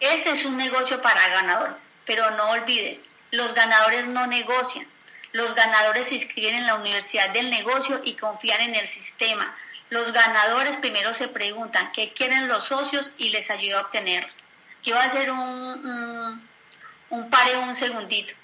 este 0.00 0.30
es 0.30 0.44
un 0.44 0.56
negocio 0.56 1.00
para 1.00 1.28
ganadores, 1.28 1.78
pero 2.04 2.30
no 2.32 2.50
olviden, 2.50 3.02
los 3.30 3.54
ganadores 3.54 4.06
no 4.06 4.26
negocian. 4.26 4.86
Los 5.32 5.54
ganadores 5.54 6.08
se 6.08 6.14
inscriben 6.14 6.54
en 6.54 6.66
la 6.66 6.76
universidad 6.76 7.30
del 7.30 7.50
negocio 7.50 8.00
y 8.04 8.14
confían 8.14 8.60
en 8.62 8.74
el 8.74 8.88
sistema. 8.88 9.54
Los 9.90 10.12
ganadores 10.12 10.78
primero 10.78 11.12
se 11.14 11.28
preguntan 11.28 11.92
qué 11.92 12.12
quieren 12.12 12.48
los 12.48 12.64
socios 12.64 13.12
y 13.18 13.28
les 13.28 13.50
ayuda 13.50 13.78
a 13.78 13.82
obtenerlos. 13.82 14.32
Quiero 14.86 15.00
hacer 15.00 15.32
un, 15.32 15.40
un, 15.40 16.48
un 17.10 17.30
un 17.68 17.76
segundito. 17.76 18.34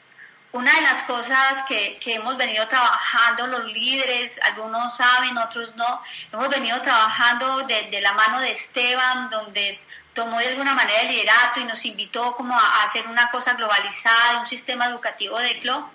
Una 0.50 0.74
de 0.74 0.80
las 0.80 1.04
cosas 1.04 1.62
que, 1.68 1.96
hemos 2.06 2.36
venido 2.36 2.66
trabajando 2.66 3.46
los 3.46 3.66
líderes, 3.66 4.40
algunos 4.42 4.96
saben, 4.96 5.38
otros 5.38 5.72
no, 5.76 6.02
hemos 6.32 6.48
venido 6.48 6.82
trabajando 6.82 7.58
de, 7.68 8.00
la 8.00 8.12
mano 8.14 8.40
de 8.40 8.50
Esteban, 8.50 9.30
donde 9.30 9.80
tomó 10.14 10.36
de 10.40 10.48
alguna 10.48 10.74
manera 10.74 11.02
el 11.02 11.12
liderato 11.12 11.60
y 11.60 11.64
nos 11.64 11.84
invitó 11.84 12.34
como 12.34 12.58
a, 12.58 12.82
hacer 12.88 13.06
una 13.06 13.30
cosa 13.30 13.54
globalizada, 13.54 14.40
un 14.40 14.48
sistema 14.48 14.86
educativo 14.86 15.38
de 15.38 15.60
CLO. 15.60 15.92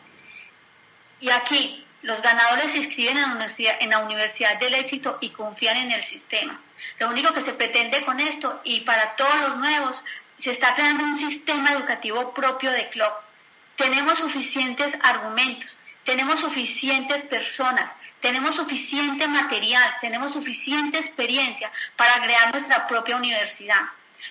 Y 1.20 1.30
aquí, 1.30 1.86
los 2.04 2.22
ganadores 2.22 2.72
se 2.72 2.78
inscriben 2.78 3.18
en 3.18 3.24
la, 3.24 3.34
universidad, 3.34 3.76
en 3.82 3.90
la 3.90 4.00
Universidad 4.00 4.58
del 4.62 4.76
Éxito 4.76 5.18
y 5.20 5.32
confían 5.32 5.76
en 5.76 5.92
el 5.92 6.06
sistema. 6.06 6.62
Lo 7.00 7.10
único 7.10 7.34
que 7.34 7.42
se 7.42 7.52
pretende 7.52 8.06
con 8.06 8.22
esto, 8.22 8.62
y 8.64 8.82
para 8.82 9.16
todos 9.18 9.42
los 9.42 9.58
nuevos, 9.58 10.02
se 10.38 10.52
está 10.52 10.76
creando 10.76 11.04
un 11.04 11.20
sistema 11.20 11.72
educativo 11.72 12.34
propio 12.34 12.72
de 12.72 12.90
club. 12.90 13.12
Tenemos 13.76 14.20
suficientes 14.20 14.96
argumentos, 15.04 15.70
tenemos 16.06 16.40
suficientes 16.40 17.24
personas, 17.24 17.92
tenemos 18.22 18.56
suficiente 18.56 19.28
material, 19.28 19.98
tenemos 20.02 20.34
suficiente 20.34 20.98
experiencia 20.98 21.72
para 21.96 22.22
crear 22.22 22.52
nuestra 22.52 22.88
propia 22.88 23.16
universidad. 23.16 23.82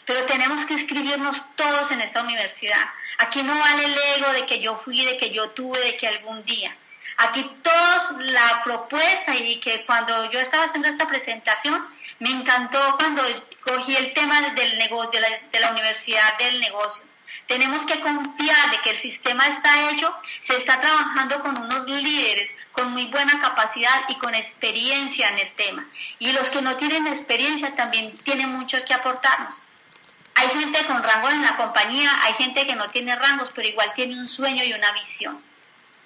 Pero 0.05 0.27
tenemos 0.27 0.65
que 0.65 0.75
escribirnos 0.75 1.41
todos 1.55 1.91
en 1.93 2.01
esta 2.01 2.23
universidad. 2.23 2.85
Aquí 3.19 3.43
no 3.43 3.57
vale 3.57 3.85
el 3.85 3.97
ego 4.17 4.33
de 4.33 4.47
que 4.47 4.61
yo 4.61 4.81
fui, 4.85 5.05
de 5.05 5.17
que 5.17 5.31
yo 5.31 5.51
tuve, 5.51 5.79
de 5.81 5.97
que 5.97 6.09
algún 6.09 6.45
día. 6.45 6.77
Aquí 7.19 7.49
todos 7.63 8.31
la 8.31 8.63
propuesta 8.65 9.35
y 9.35 9.59
que 9.61 9.87
cuando 9.87 10.31
yo 10.31 10.41
estaba 10.41 10.65
haciendo 10.65 10.89
esta 10.89 11.09
presentación, 11.09 11.87
me 12.19 12.31
encantó 12.31 12.97
cuando 12.99 13.23
cogí 13.67 13.97
el 13.97 14.15
tema 14.15 14.41
del 14.51 14.79
negocio, 14.79 15.21
de 15.21 15.61
la, 15.61 15.71
universidad 15.71 16.39
del 16.39 16.61
negocio. 16.61 17.03
Tenemos 17.49 17.85
que 17.87 18.01
confiar 18.01 18.71
de 18.71 18.81
que 18.83 18.91
el 18.91 18.99
sistema 18.99 19.47
está 19.47 19.91
hecho, 19.91 20.15
se 20.43 20.57
está 20.57 20.81
trabajando 20.81 21.43
con 21.43 21.59
unos 21.61 21.87
líderes 21.87 22.51
con 22.73 22.93
muy 22.93 23.07
buena 23.07 23.41
capacidad 23.41 24.05
y 24.09 24.17
con 24.17 24.35
experiencia 24.35 25.29
en 25.31 25.39
el 25.39 25.53
tema. 25.55 25.87
Y 26.19 26.33
los 26.33 26.49
que 26.51 26.63
no 26.63 26.77
tienen 26.77 27.07
experiencia 27.07 27.75
también 27.75 28.17
tienen 28.19 28.51
mucho 28.51 28.85
que 28.85 28.95
aportarnos. 28.95 29.55
Hay 30.35 30.49
gente 30.49 30.85
con 30.85 31.03
rango 31.03 31.31
en 31.31 31.43
la 31.43 31.57
compañía, 31.57 32.11
hay 32.25 32.35
gente 32.35 32.67
que 32.67 32.77
no 32.77 32.89
tiene 32.91 33.17
rangos, 33.17 33.51
pero 33.55 33.69
igual 33.69 33.93
tiene 33.95 34.21
un 34.21 34.29
sueño 34.29 34.63
y 34.65 34.75
una 34.75 34.93
visión. 34.93 35.43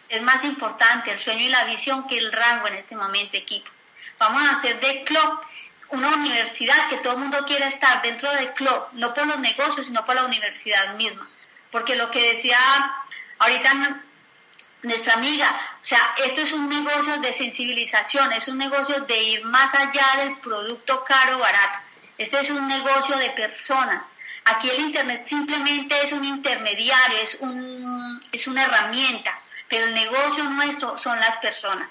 Es 0.09 0.23
más 0.23 0.45
importante 0.45 1.11
el 1.11 1.21
sueño 1.21 1.43
y 1.43 1.49
la 1.49 1.65
visión 1.65 2.07
que 2.07 2.19
el 2.19 2.31
rango 2.31 2.69
en 2.69 2.75
este 2.75 2.95
momento, 2.95 3.37
equipo. 3.37 3.71
Vamos 4.19 4.43
a 4.43 4.59
hacer 4.59 4.79
de 4.81 5.03
club 5.05 5.41
una 5.93 6.15
universidad 6.15 6.89
que 6.89 6.99
todo 6.99 7.15
el 7.15 7.21
mundo 7.21 7.45
quiere 7.47 7.67
estar 7.67 8.03
dentro 8.03 8.31
del 8.33 8.53
club, 8.55 8.89
no 8.93 9.13
por 9.15 9.27
los 9.27 9.39
negocios, 9.39 9.87
sino 9.87 10.05
por 10.05 10.15
la 10.15 10.25
universidad 10.25 10.95
misma. 10.95 11.29
Porque 11.71 11.97
lo 11.97 12.11
que 12.11 12.35
decía 12.35 12.59
ahorita 13.39 14.03
nuestra 14.83 15.15
amiga, 15.15 15.49
o 15.83 15.85
sea, 15.85 16.15
esto 16.25 16.41
es 16.43 16.53
un 16.53 16.69
negocio 16.69 17.19
de 17.19 17.35
sensibilización, 17.35 18.33
es 18.33 18.49
un 18.49 18.59
negocio 18.59 19.01
de 19.01 19.23
ir 19.23 19.45
más 19.45 19.75
allá 19.75 20.25
del 20.25 20.37
producto 20.39 21.05
caro 21.05 21.37
o 21.37 21.41
barato. 21.41 21.79
Este 22.19 22.41
es 22.41 22.51
un 22.51 22.67
negocio 22.69 23.17
de 23.17 23.31
personas. 23.31 24.05
Aquí 24.45 24.71
el 24.71 24.81
Internet 24.81 25.27
simplemente 25.29 25.95
es 26.03 26.13
un 26.13 26.25
intermediario, 26.25 27.19
es, 27.19 27.37
un, 27.41 28.23
es 28.33 28.47
una 28.47 28.65
herramienta, 28.65 29.39
pero 29.69 29.87
el 29.87 29.95
negocio 29.95 30.45
nuestro 30.45 30.99
son 30.99 31.19
las 31.19 31.37
personas. 31.37 31.89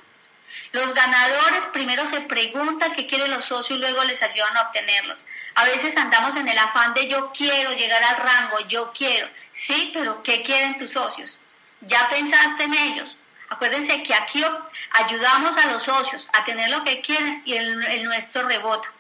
Los 0.72 0.94
ganadores 0.94 1.66
primero 1.74 2.08
se 2.10 2.22
preguntan 2.22 2.94
qué 2.94 3.08
quieren 3.08 3.32
los 3.32 3.46
socios 3.46 3.78
y 3.78 3.82
luego 3.82 4.04
les 4.04 4.22
ayudan 4.22 4.56
a 4.58 4.62
obtenerlos. 4.64 5.20
A 5.56 5.66
veces 5.66 5.98
andamos 5.98 6.36
en 6.36 6.48
el 6.48 6.58
afán 6.58 6.94
de 6.94 7.08
yo 7.08 7.32
quiero 7.34 7.74
llegar 7.74 8.02
al 8.04 8.18
rango, 8.18 8.60
yo 8.68 8.94
quiero. 8.94 9.28
Sí, 9.54 9.92
pero 9.94 10.24
¿qué 10.24 10.42
quieren 10.44 10.78
tus 10.78 10.92
socios? 10.92 11.38
¿Ya 11.82 12.08
pensaste 12.10 12.64
en 12.64 12.74
ellos? 12.74 13.16
Acuérdense 13.50 14.04
que 14.04 14.14
aquí 14.14 14.44
ayudamos 14.92 15.58
a 15.58 15.72
los 15.72 15.84
socios 15.84 16.26
a 16.34 16.46
tener 16.46 16.70
lo 16.70 16.84
que 16.84 17.02
quieren 17.02 17.42
y 17.46 17.56
el, 17.56 18.04
nuestro 18.04 18.48
rebota. 18.48 18.92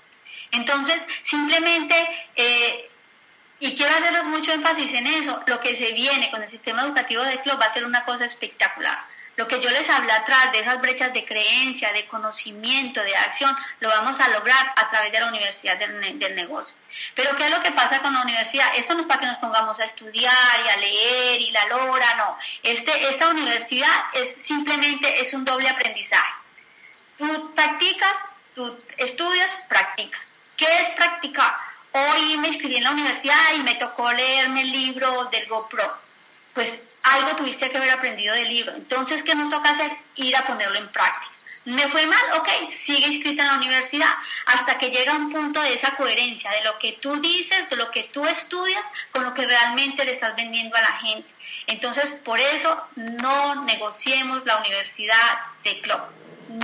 Entonces, 0.51 0.99
simplemente, 1.23 1.95
eh, 2.35 2.89
y 3.59 3.75
quiero 3.75 3.93
hacer 3.93 4.23
mucho 4.23 4.51
énfasis 4.51 4.91
en 4.93 5.05
eso, 5.05 5.43
lo 5.45 5.59
que 5.61 5.77
se 5.77 5.91
viene 5.93 6.31
con 6.31 6.41
el 6.41 6.49
sistema 6.49 6.81
educativo 6.81 7.23
de 7.23 7.39
Club 7.41 7.61
va 7.61 7.65
a 7.65 7.73
ser 7.73 7.85
una 7.85 8.03
cosa 8.05 8.25
espectacular. 8.25 9.05
Lo 9.39 9.47
que 9.47 9.61
yo 9.61 9.69
les 9.69 9.89
hablé 9.89 10.11
atrás 10.11 10.51
de 10.51 10.59
esas 10.59 10.81
brechas 10.81 11.13
de 11.13 11.23
creencia, 11.23 11.93
de 11.93 12.05
conocimiento, 12.07 13.01
de 13.01 13.15
acción, 13.15 13.55
lo 13.79 13.87
vamos 13.87 14.19
a 14.19 14.27
lograr 14.27 14.73
a 14.75 14.89
través 14.91 15.13
de 15.13 15.19
la 15.21 15.27
universidad 15.27 15.77
del, 15.77 16.19
del 16.19 16.35
negocio. 16.35 16.75
Pero 17.15 17.37
¿qué 17.37 17.45
es 17.45 17.49
lo 17.49 17.63
que 17.63 17.71
pasa 17.71 18.01
con 18.01 18.13
la 18.13 18.23
universidad? 18.23 18.67
Esto 18.75 18.95
no 18.95 19.03
es 19.03 19.07
para 19.07 19.21
que 19.21 19.27
nos 19.27 19.37
pongamos 19.37 19.79
a 19.79 19.85
estudiar 19.85 20.33
y 20.65 20.67
a 20.67 20.75
leer 20.75 21.39
y 21.39 21.51
la 21.51 21.65
lora, 21.67 22.15
no. 22.15 22.37
Este, 22.63 22.91
esta 23.07 23.29
universidad 23.29 24.03
es 24.11 24.45
simplemente 24.45 25.21
es 25.21 25.33
un 25.33 25.45
doble 25.45 25.69
aprendizaje. 25.69 26.33
Tú 27.17 27.53
practicas, 27.55 28.15
tú 28.55 28.77
estudias, 28.97 29.49
practicas. 29.69 30.19
¿Qué 30.57 30.65
es 30.65 30.89
practicar? 30.97 31.55
Hoy 31.93 32.37
me 32.39 32.49
inscribí 32.49 32.75
en 32.75 32.83
la 32.83 32.91
universidad 32.91 33.53
y 33.55 33.63
me 33.63 33.75
tocó 33.75 34.11
leerme 34.11 34.63
el 34.63 34.71
libro 34.73 35.29
del 35.31 35.47
GoPro. 35.47 35.97
Pues 36.53 36.88
algo 37.15 37.35
tuviste 37.35 37.69
que 37.69 37.77
haber 37.77 37.91
aprendido 37.91 38.35
del 38.35 38.49
libro. 38.49 38.73
Entonces, 38.73 39.23
¿qué 39.23 39.35
nos 39.35 39.49
toca 39.49 39.71
hacer? 39.71 39.91
Ir 40.15 40.35
a 40.35 40.45
ponerlo 40.45 40.77
en 40.77 40.89
práctica. 40.89 41.31
¿Me 41.65 41.87
fue 41.89 42.05
mal? 42.07 42.23
Ok, 42.37 42.49
sigue 42.73 43.13
inscrita 43.13 43.43
en 43.43 43.49
la 43.49 43.57
universidad 43.57 44.09
hasta 44.45 44.77
que 44.77 44.89
llega 44.89 45.15
un 45.15 45.31
punto 45.31 45.61
de 45.61 45.73
esa 45.73 45.95
coherencia, 45.95 46.49
de 46.51 46.63
lo 46.63 46.79
que 46.79 46.93
tú 46.93 47.19
dices, 47.19 47.69
de 47.69 47.75
lo 47.75 47.91
que 47.91 48.03
tú 48.03 48.25
estudias, 48.25 48.81
con 49.11 49.23
lo 49.23 49.33
que 49.33 49.45
realmente 49.45 50.05
le 50.05 50.11
estás 50.11 50.35
vendiendo 50.35 50.75
a 50.77 50.81
la 50.81 50.93
gente. 50.99 51.29
Entonces, 51.67 52.11
por 52.23 52.39
eso 52.39 52.81
no 52.95 53.65
negociemos 53.65 54.43
la 54.45 54.57
universidad 54.57 55.41
de 55.63 55.81
club, 55.81 56.01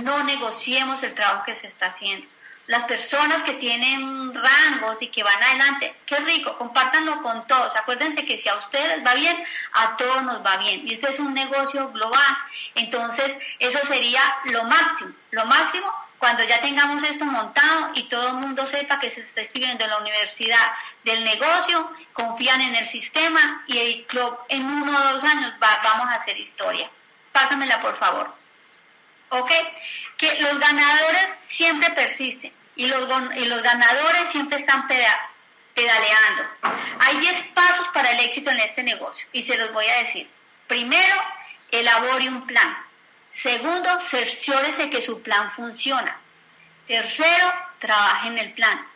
no 0.02 0.24
negociemos 0.24 1.02
el 1.02 1.14
trabajo 1.14 1.44
que 1.44 1.54
se 1.54 1.66
está 1.66 1.86
haciendo 1.86 2.26
las 2.66 2.84
personas 2.84 3.42
que 3.42 3.54
tienen 3.54 4.34
rangos 4.34 5.00
y 5.00 5.08
que 5.08 5.22
van 5.22 5.42
adelante, 5.42 5.94
qué 6.04 6.16
rico, 6.16 6.56
compártanlo 6.58 7.22
con 7.22 7.46
todos. 7.46 7.74
Acuérdense 7.76 8.26
que 8.26 8.38
si 8.38 8.48
a 8.48 8.56
ustedes 8.56 9.04
va 9.06 9.14
bien, 9.14 9.36
a 9.74 9.96
todos 9.96 10.22
nos 10.24 10.44
va 10.44 10.56
bien. 10.58 10.82
Y 10.86 10.94
este 10.94 11.12
es 11.12 11.18
un 11.18 11.32
negocio 11.32 11.90
global. 11.92 12.38
Entonces, 12.74 13.38
eso 13.58 13.78
sería 13.86 14.20
lo 14.52 14.64
máximo. 14.64 15.12
Lo 15.30 15.44
máximo 15.46 15.92
cuando 16.18 16.44
ya 16.44 16.60
tengamos 16.60 17.02
esto 17.04 17.24
montado 17.24 17.90
y 17.94 18.04
todo 18.04 18.28
el 18.28 18.34
mundo 18.34 18.66
sepa 18.66 18.98
que 18.98 19.10
se 19.10 19.20
está 19.20 19.42
escribiendo 19.42 19.84
en 19.84 19.90
la 19.90 19.98
universidad 19.98 20.72
del 21.04 21.22
negocio, 21.24 21.92
confían 22.14 22.60
en 22.62 22.74
el 22.74 22.88
sistema 22.88 23.64
y 23.68 23.78
el 23.78 24.06
club 24.06 24.36
en 24.48 24.64
uno 24.64 24.98
o 24.98 25.12
dos 25.12 25.24
años 25.24 25.52
vamos 25.60 26.06
a 26.06 26.14
hacer 26.14 26.38
historia. 26.38 26.90
Pásamela, 27.32 27.80
por 27.82 27.98
favor. 27.98 28.45
¿Ok? 29.30 29.52
Que 30.16 30.40
los 30.40 30.58
ganadores 30.58 31.34
siempre 31.48 31.90
persisten 31.90 32.52
y 32.76 32.86
los, 32.86 33.08
y 33.36 33.46
los 33.46 33.62
ganadores 33.62 34.30
siempre 34.30 34.58
están 34.58 34.86
pedaleando. 34.88 36.46
Hay 37.00 37.16
10 37.18 37.48
pasos 37.48 37.88
para 37.88 38.10
el 38.10 38.20
éxito 38.20 38.50
en 38.50 38.60
este 38.60 38.82
negocio 38.82 39.26
y 39.32 39.42
se 39.42 39.56
los 39.56 39.72
voy 39.72 39.86
a 39.86 39.98
decir. 40.04 40.30
Primero, 40.68 41.14
elabore 41.70 42.28
un 42.28 42.46
plan. 42.46 42.76
Segundo, 43.42 43.88
cerciórese 44.10 44.90
que 44.90 45.02
su 45.02 45.20
plan 45.22 45.52
funciona. 45.54 46.18
Tercero, 46.86 47.52
trabaje 47.80 48.28
en 48.28 48.38
el 48.38 48.52
plan. 48.54 48.86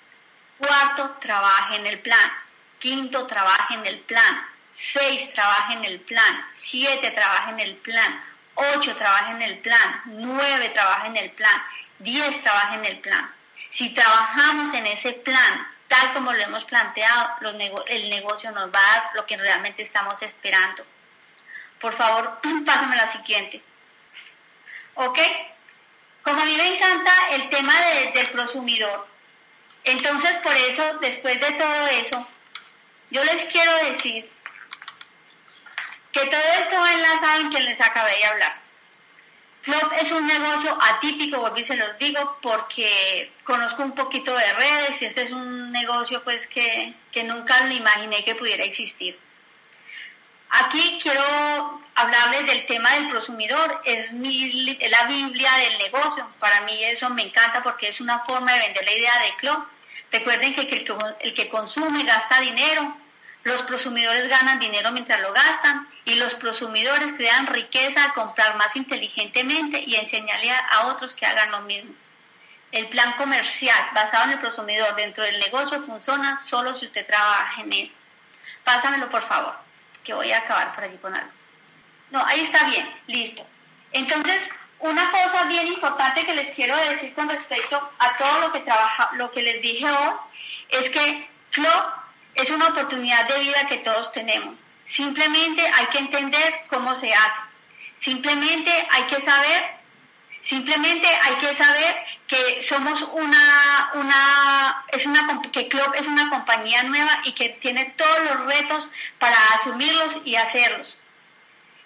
Cuarto, 0.58 1.16
trabaje 1.20 1.76
en 1.76 1.86
el 1.86 2.00
plan. 2.00 2.32
Quinto, 2.78 3.26
trabaje 3.26 3.74
en 3.74 3.86
el 3.86 4.00
plan. 4.00 4.46
Seis, 4.74 5.32
trabaje 5.34 5.74
en 5.74 5.84
el 5.84 6.00
plan. 6.00 6.46
Siete, 6.54 7.10
trabaje 7.10 7.50
en 7.50 7.60
el 7.60 7.76
plan. 7.76 8.24
Ocho, 8.54 8.96
trabaje 8.96 9.32
en 9.32 9.42
el 9.42 9.58
plan. 9.58 10.02
Nueve, 10.06 10.70
trabaje 10.70 11.08
en 11.08 11.16
el 11.16 11.30
plan. 11.32 11.62
Diez, 11.98 12.42
trabaje 12.42 12.76
en 12.76 12.86
el 12.86 13.00
plan. 13.00 13.34
Si 13.70 13.90
trabajamos 13.94 14.74
en 14.74 14.86
ese 14.86 15.12
plan, 15.12 15.68
tal 15.88 16.12
como 16.12 16.32
lo 16.32 16.42
hemos 16.42 16.64
planteado, 16.64 17.36
el 17.86 18.10
negocio 18.10 18.50
nos 18.52 18.70
va 18.70 18.78
a 18.78 18.96
dar 18.96 19.10
lo 19.14 19.26
que 19.26 19.36
realmente 19.36 19.82
estamos 19.82 20.20
esperando. 20.22 20.84
Por 21.80 21.96
favor, 21.96 22.40
pásame 22.66 22.96
la 22.96 23.08
siguiente. 23.08 23.62
¿Ok? 24.94 25.18
Como 26.22 26.40
a 26.40 26.44
mí 26.44 26.56
me 26.56 26.76
encanta 26.76 27.12
el 27.32 27.48
tema 27.48 27.72
del 28.12 28.28
prosumidor, 28.28 29.08
entonces 29.84 30.36
por 30.38 30.54
eso, 30.54 30.98
después 31.00 31.40
de 31.40 31.52
todo 31.52 31.86
eso, 31.86 32.28
yo 33.10 33.24
les 33.24 33.44
quiero 33.46 33.72
decir 33.86 34.30
que 36.12 36.26
todo 36.26 36.42
esto 36.60 36.80
va 36.80 36.92
enlazado 36.92 37.40
en 37.42 37.50
que 37.50 37.60
les 37.60 37.80
acabé 37.80 38.10
de 38.16 38.24
hablar. 38.24 38.70
Club 39.62 39.92
es 40.00 40.10
un 40.10 40.26
negocio 40.26 40.76
atípico, 40.80 41.40
volví 41.40 41.62
se 41.64 41.76
los 41.76 41.98
digo, 41.98 42.38
porque 42.40 43.30
conozco 43.44 43.82
un 43.82 43.94
poquito 43.94 44.34
de 44.34 44.52
redes 44.54 45.02
y 45.02 45.04
este 45.04 45.22
es 45.22 45.32
un 45.32 45.70
negocio 45.70 46.24
pues 46.24 46.46
que, 46.46 46.94
que 47.12 47.24
nunca 47.24 47.62
me 47.64 47.74
imaginé 47.74 48.24
que 48.24 48.34
pudiera 48.34 48.64
existir. 48.64 49.18
Aquí 50.52 50.98
quiero 51.02 51.22
hablarles 51.94 52.46
del 52.46 52.66
tema 52.66 52.90
del 52.94 53.10
prosumidor, 53.10 53.82
es, 53.84 54.12
mi, 54.12 54.50
la 54.88 55.06
Biblia 55.06 55.50
del 55.56 55.78
negocio, 55.78 56.26
para 56.40 56.62
mí 56.62 56.82
eso 56.84 57.10
me 57.10 57.22
encanta 57.22 57.62
porque 57.62 57.88
es 57.88 58.00
una 58.00 58.24
forma 58.24 58.52
de 58.52 58.60
vender 58.60 58.84
la 58.84 58.92
idea 58.92 59.18
de 59.20 59.36
club. 59.36 59.68
Recuerden 60.10 60.54
que 60.54 60.62
el, 60.62 60.68
que 60.68 60.96
el 61.20 61.34
que 61.34 61.48
consume 61.50 62.02
gasta 62.02 62.40
dinero, 62.40 62.96
los 63.44 63.62
prosumidores 63.62 64.28
ganan 64.28 64.58
dinero 64.58 64.92
mientras 64.92 65.20
lo 65.20 65.32
gastan 65.32 65.88
y 66.04 66.16
los 66.16 66.34
prosumidores 66.34 67.14
crean 67.16 67.46
riqueza 67.46 68.04
al 68.04 68.12
comprar 68.12 68.56
más 68.56 68.74
inteligentemente 68.76 69.82
y 69.86 69.96
enseñarle 69.96 70.50
a 70.50 70.86
otros 70.86 71.14
que 71.14 71.26
hagan 71.26 71.50
lo 71.50 71.62
mismo. 71.62 71.94
El 72.72 72.88
plan 72.88 73.14
comercial 73.14 73.78
basado 73.94 74.24
en 74.24 74.30
el 74.32 74.40
prosumidor 74.40 74.94
dentro 74.94 75.24
del 75.24 75.38
negocio 75.40 75.82
funciona 75.82 76.42
solo 76.46 76.74
si 76.74 76.86
usted 76.86 77.06
trabaja 77.06 77.62
en 77.62 77.72
él. 77.72 77.92
Pásamelo 78.62 79.10
por 79.10 79.26
favor, 79.26 79.56
que 80.04 80.14
voy 80.14 80.30
a 80.32 80.38
acabar 80.38 80.74
por 80.74 80.84
allí 80.84 80.98
con 80.98 81.16
algo. 81.16 81.32
No, 82.10 82.24
ahí 82.26 82.40
está 82.40 82.64
bien, 82.66 82.94
listo. 83.06 83.46
Entonces, 83.92 84.42
una 84.80 85.10
cosa 85.10 85.44
bien 85.44 85.66
importante 85.66 86.24
que 86.24 86.34
les 86.34 86.50
quiero 86.50 86.76
decir 86.76 87.14
con 87.14 87.28
respecto 87.28 87.90
a 87.98 88.16
todo 88.18 88.40
lo 88.40 88.52
que 88.52 88.60
trabaja, 88.60 89.10
lo 89.14 89.30
que 89.32 89.42
les 89.42 89.62
dije 89.62 89.84
hoy, 89.84 90.14
es 90.70 90.90
que 90.90 91.28
Club 91.50 91.99
es 92.42 92.50
una 92.50 92.68
oportunidad 92.68 93.26
de 93.28 93.40
vida 93.40 93.66
que 93.68 93.78
todos 93.78 94.12
tenemos. 94.12 94.58
Simplemente 94.86 95.62
hay 95.62 95.86
que 95.86 95.98
entender 95.98 96.64
cómo 96.68 96.94
se 96.94 97.12
hace. 97.12 97.40
Simplemente 98.00 98.70
hay 98.90 99.02
que 99.04 99.22
saber, 99.22 99.76
simplemente 100.42 101.06
hay 101.06 101.34
que 101.34 101.54
saber 101.54 101.96
que 102.26 102.62
somos 102.62 103.02
una, 103.12 103.90
una, 103.94 104.84
es 104.92 105.04
una, 105.04 105.42
que 105.52 105.68
Club 105.68 105.94
es 105.96 106.06
una 106.06 106.30
compañía 106.30 106.82
nueva 106.84 107.20
y 107.24 107.32
que 107.32 107.50
tiene 107.60 107.86
todos 107.96 108.18
los 108.24 108.46
retos 108.46 108.88
para 109.18 109.36
asumirlos 109.56 110.18
y 110.24 110.36
hacerlos. 110.36 110.96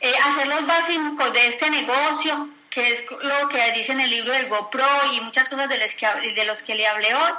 Eh, 0.01 0.13
hacer 0.23 0.49
los 0.49 0.67
básicos 0.67 1.33
de 1.33 1.49
este 1.49 1.71
negocio, 1.71 2.51
que 2.69 2.93
es 2.93 3.05
lo 3.11 3.49
que 3.49 3.73
dice 3.73 3.93
en 3.93 4.01
el 4.01 4.11
libro 4.11 4.33
del 4.33 4.49
GoPro 4.49 4.87
y 5.15 5.21
muchas 5.23 5.49
cosas 5.49 5.69
de 5.69 5.79
los 5.79 5.95
que, 5.95 6.07
de 6.35 6.45
los 6.45 6.63
que 6.63 6.75
le 6.75 6.87
hablé 6.87 7.15
hoy, 7.15 7.33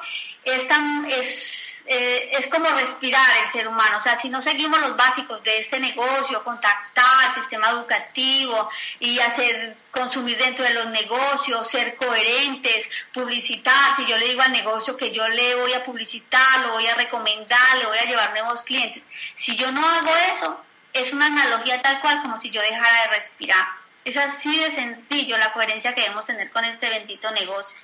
es, 0.46 0.68
tan, 0.68 1.06
es 1.10 1.65
eh, 1.88 2.32
es 2.40 2.48
como 2.48 2.68
respirar 2.70 3.26
el 3.44 3.52
ser 3.52 3.68
humano. 3.68 3.98
O 3.98 4.02
sea, 4.02 4.20
si 4.20 4.30
no 4.30 4.42
seguimos 4.42 4.80
los 4.80 4.98
básicos 4.98 5.44
de 5.44 5.60
este 5.60 5.80
negocio, 5.80 6.44
contactar, 6.44 7.36
sistema 7.36 7.70
educativo 7.70 8.70
y 9.00 9.20
hacer, 9.20 9.78
consumir 9.92 10.38
dentro 10.38 10.66
de 10.66 10.74
los 10.74 10.88
negocios, 10.88 11.70
ser 11.70 11.96
coherentes, 11.96 12.90
publicitar, 13.14 13.96
si 13.98 14.06
yo 14.06 14.18
le 14.18 14.26
digo 14.26 14.42
al 14.42 14.52
negocio 14.52 14.98
que 14.98 15.12
yo 15.12 15.28
le 15.28 15.56
voy 15.56 15.74
a 15.74 15.86
publicitar, 15.86 16.62
lo 16.62 16.74
voy 16.74 16.88
a 16.88 16.96
recomendar, 16.96 17.78
le 17.80 17.86
voy 17.86 17.98
a 17.98 18.06
llevar 18.06 18.32
nuevos 18.32 18.64
clientes. 18.64 19.04
Si 19.36 19.56
yo 19.56 19.72
no 19.72 19.88
hago 19.88 20.12
eso, 20.36 20.62
es 20.94 21.14
una 21.14 21.28
analogía 21.28 21.82
tal 21.82 22.02
cual 22.02 22.24
como 22.24 22.42
si 22.42 22.50
yo 22.50 22.62
dejara 22.62 23.02
de 23.04 23.18
respirar. 23.18 23.66
Es 24.06 24.18
así 24.18 24.60
de 24.60 24.72
sencillo 24.72 25.38
la 25.38 25.54
coherencia 25.54 25.94
que 25.94 26.02
debemos 26.02 26.26
tener 26.26 26.50
con 26.52 26.64
este 26.66 26.90
bendito 26.90 27.30
negocio. 27.32 27.76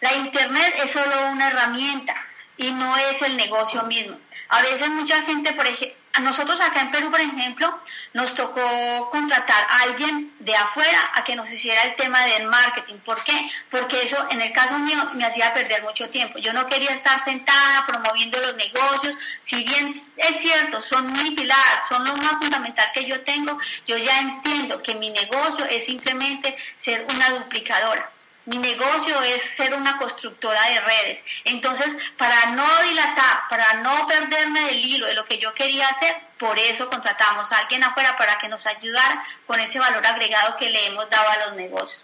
La 0.00 0.14
Internet 0.14 0.74
es 0.82 0.90
solo 0.90 1.28
una 1.30 1.48
herramienta 1.48 2.14
y 2.56 2.70
no 2.72 2.96
es 2.96 3.22
el 3.22 3.36
negocio 3.36 3.82
mismo. 3.84 4.18
A 4.48 4.62
veces 4.62 4.88
mucha 4.88 5.22
gente, 5.22 5.52
por 5.52 5.66
ejemplo, 5.66 6.04
a 6.16 6.20
nosotros 6.20 6.60
acá 6.60 6.80
en 6.80 6.92
Perú, 6.92 7.10
por 7.10 7.20
ejemplo, 7.20 7.80
nos 8.12 8.34
tocó 8.36 9.10
contratar 9.10 9.66
a 9.68 9.82
alguien 9.82 10.32
de 10.38 10.54
afuera 10.54 11.10
a 11.12 11.24
que 11.24 11.34
nos 11.34 11.50
hiciera 11.50 11.82
el 11.82 11.96
tema 11.96 12.24
del 12.26 12.46
marketing. 12.46 12.98
¿Por 13.04 13.24
qué? 13.24 13.50
Porque 13.68 14.00
eso 14.00 14.24
en 14.30 14.40
el 14.40 14.52
caso 14.52 14.78
mío 14.78 15.10
me 15.14 15.24
hacía 15.24 15.52
perder 15.52 15.82
mucho 15.82 16.08
tiempo. 16.10 16.38
Yo 16.38 16.52
no 16.52 16.68
quería 16.68 16.90
estar 16.90 17.24
sentada 17.24 17.84
promoviendo 17.88 18.38
los 18.40 18.54
negocios. 18.54 19.16
Si 19.42 19.64
bien 19.64 19.92
es 20.16 20.40
cierto, 20.40 20.82
son 20.82 21.04
mi 21.20 21.32
pilar, 21.32 21.82
son 21.88 22.04
lo 22.04 22.14
más 22.14 22.36
fundamental 22.40 22.88
que 22.94 23.06
yo 23.06 23.20
tengo, 23.22 23.58
yo 23.88 23.96
ya 23.98 24.20
entiendo 24.20 24.80
que 24.84 24.94
mi 24.94 25.10
negocio 25.10 25.64
es 25.64 25.84
simplemente 25.86 26.56
ser 26.78 27.04
una 27.12 27.30
duplicadora. 27.30 28.13
Mi 28.46 28.58
negocio 28.58 29.22
es 29.22 29.42
ser 29.56 29.74
una 29.74 29.96
constructora 29.96 30.62
de 30.68 30.80
redes. 30.80 31.24
Entonces, 31.44 31.96
para 32.18 32.46
no 32.50 32.64
tratar, 33.04 33.48
para 33.48 33.74
no 33.82 34.06
perderme 34.06 34.60
del 34.66 34.84
hilo 34.84 35.06
de 35.06 35.14
lo 35.14 35.24
que 35.24 35.38
yo 35.38 35.54
quería 35.54 35.88
hacer, 35.88 36.16
por 36.38 36.58
eso 36.58 36.88
contratamos 36.90 37.50
a 37.52 37.58
alguien 37.58 37.84
afuera 37.84 38.16
para 38.16 38.38
que 38.38 38.48
nos 38.48 38.66
ayudara 38.66 39.24
con 39.46 39.60
ese 39.60 39.78
valor 39.78 40.06
agregado 40.06 40.56
que 40.56 40.70
le 40.70 40.86
hemos 40.86 41.08
dado 41.10 41.28
a 41.28 41.46
los 41.46 41.56
negocios. 41.56 42.02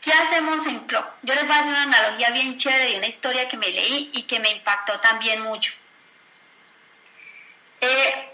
¿Qué 0.00 0.12
hacemos 0.12 0.66
en 0.66 0.80
Club? 0.80 1.04
Yo 1.22 1.34
les 1.34 1.46
voy 1.46 1.54
a 1.54 1.60
hacer 1.60 1.72
una 1.72 1.82
analogía 1.82 2.30
bien 2.30 2.58
chévere 2.58 2.90
de 2.90 2.96
una 2.96 3.06
historia 3.06 3.48
que 3.48 3.56
me 3.56 3.70
leí 3.70 4.10
y 4.14 4.24
que 4.24 4.40
me 4.40 4.50
impactó 4.50 4.98
también 5.00 5.42
mucho. 5.42 5.72
Eh, 7.80 8.32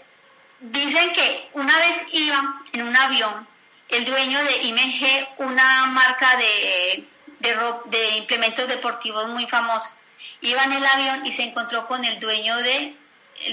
dicen 0.61 1.13
que 1.13 1.49
una 1.53 1.77
vez 1.77 2.03
iba 2.11 2.61
en 2.73 2.87
un 2.87 2.95
avión 2.95 3.47
el 3.89 4.05
dueño 4.05 4.43
de 4.43 4.55
IMG, 4.63 5.29
una 5.37 5.85
marca 5.87 6.35
de, 6.37 7.07
de, 7.39 8.17
implementos 8.17 8.67
deportivos 8.67 9.27
muy 9.29 9.47
famosa, 9.47 9.91
iba 10.41 10.63
en 10.63 10.73
el 10.73 10.85
avión 10.85 11.25
y 11.25 11.33
se 11.33 11.43
encontró 11.43 11.87
con 11.87 12.05
el 12.05 12.19
dueño 12.19 12.57
de, 12.57 12.95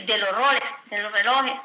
de 0.05 0.19
los 0.19 0.31
roles, 0.31 0.71
de 0.87 1.03
los 1.03 1.13
relojes. 1.13 1.59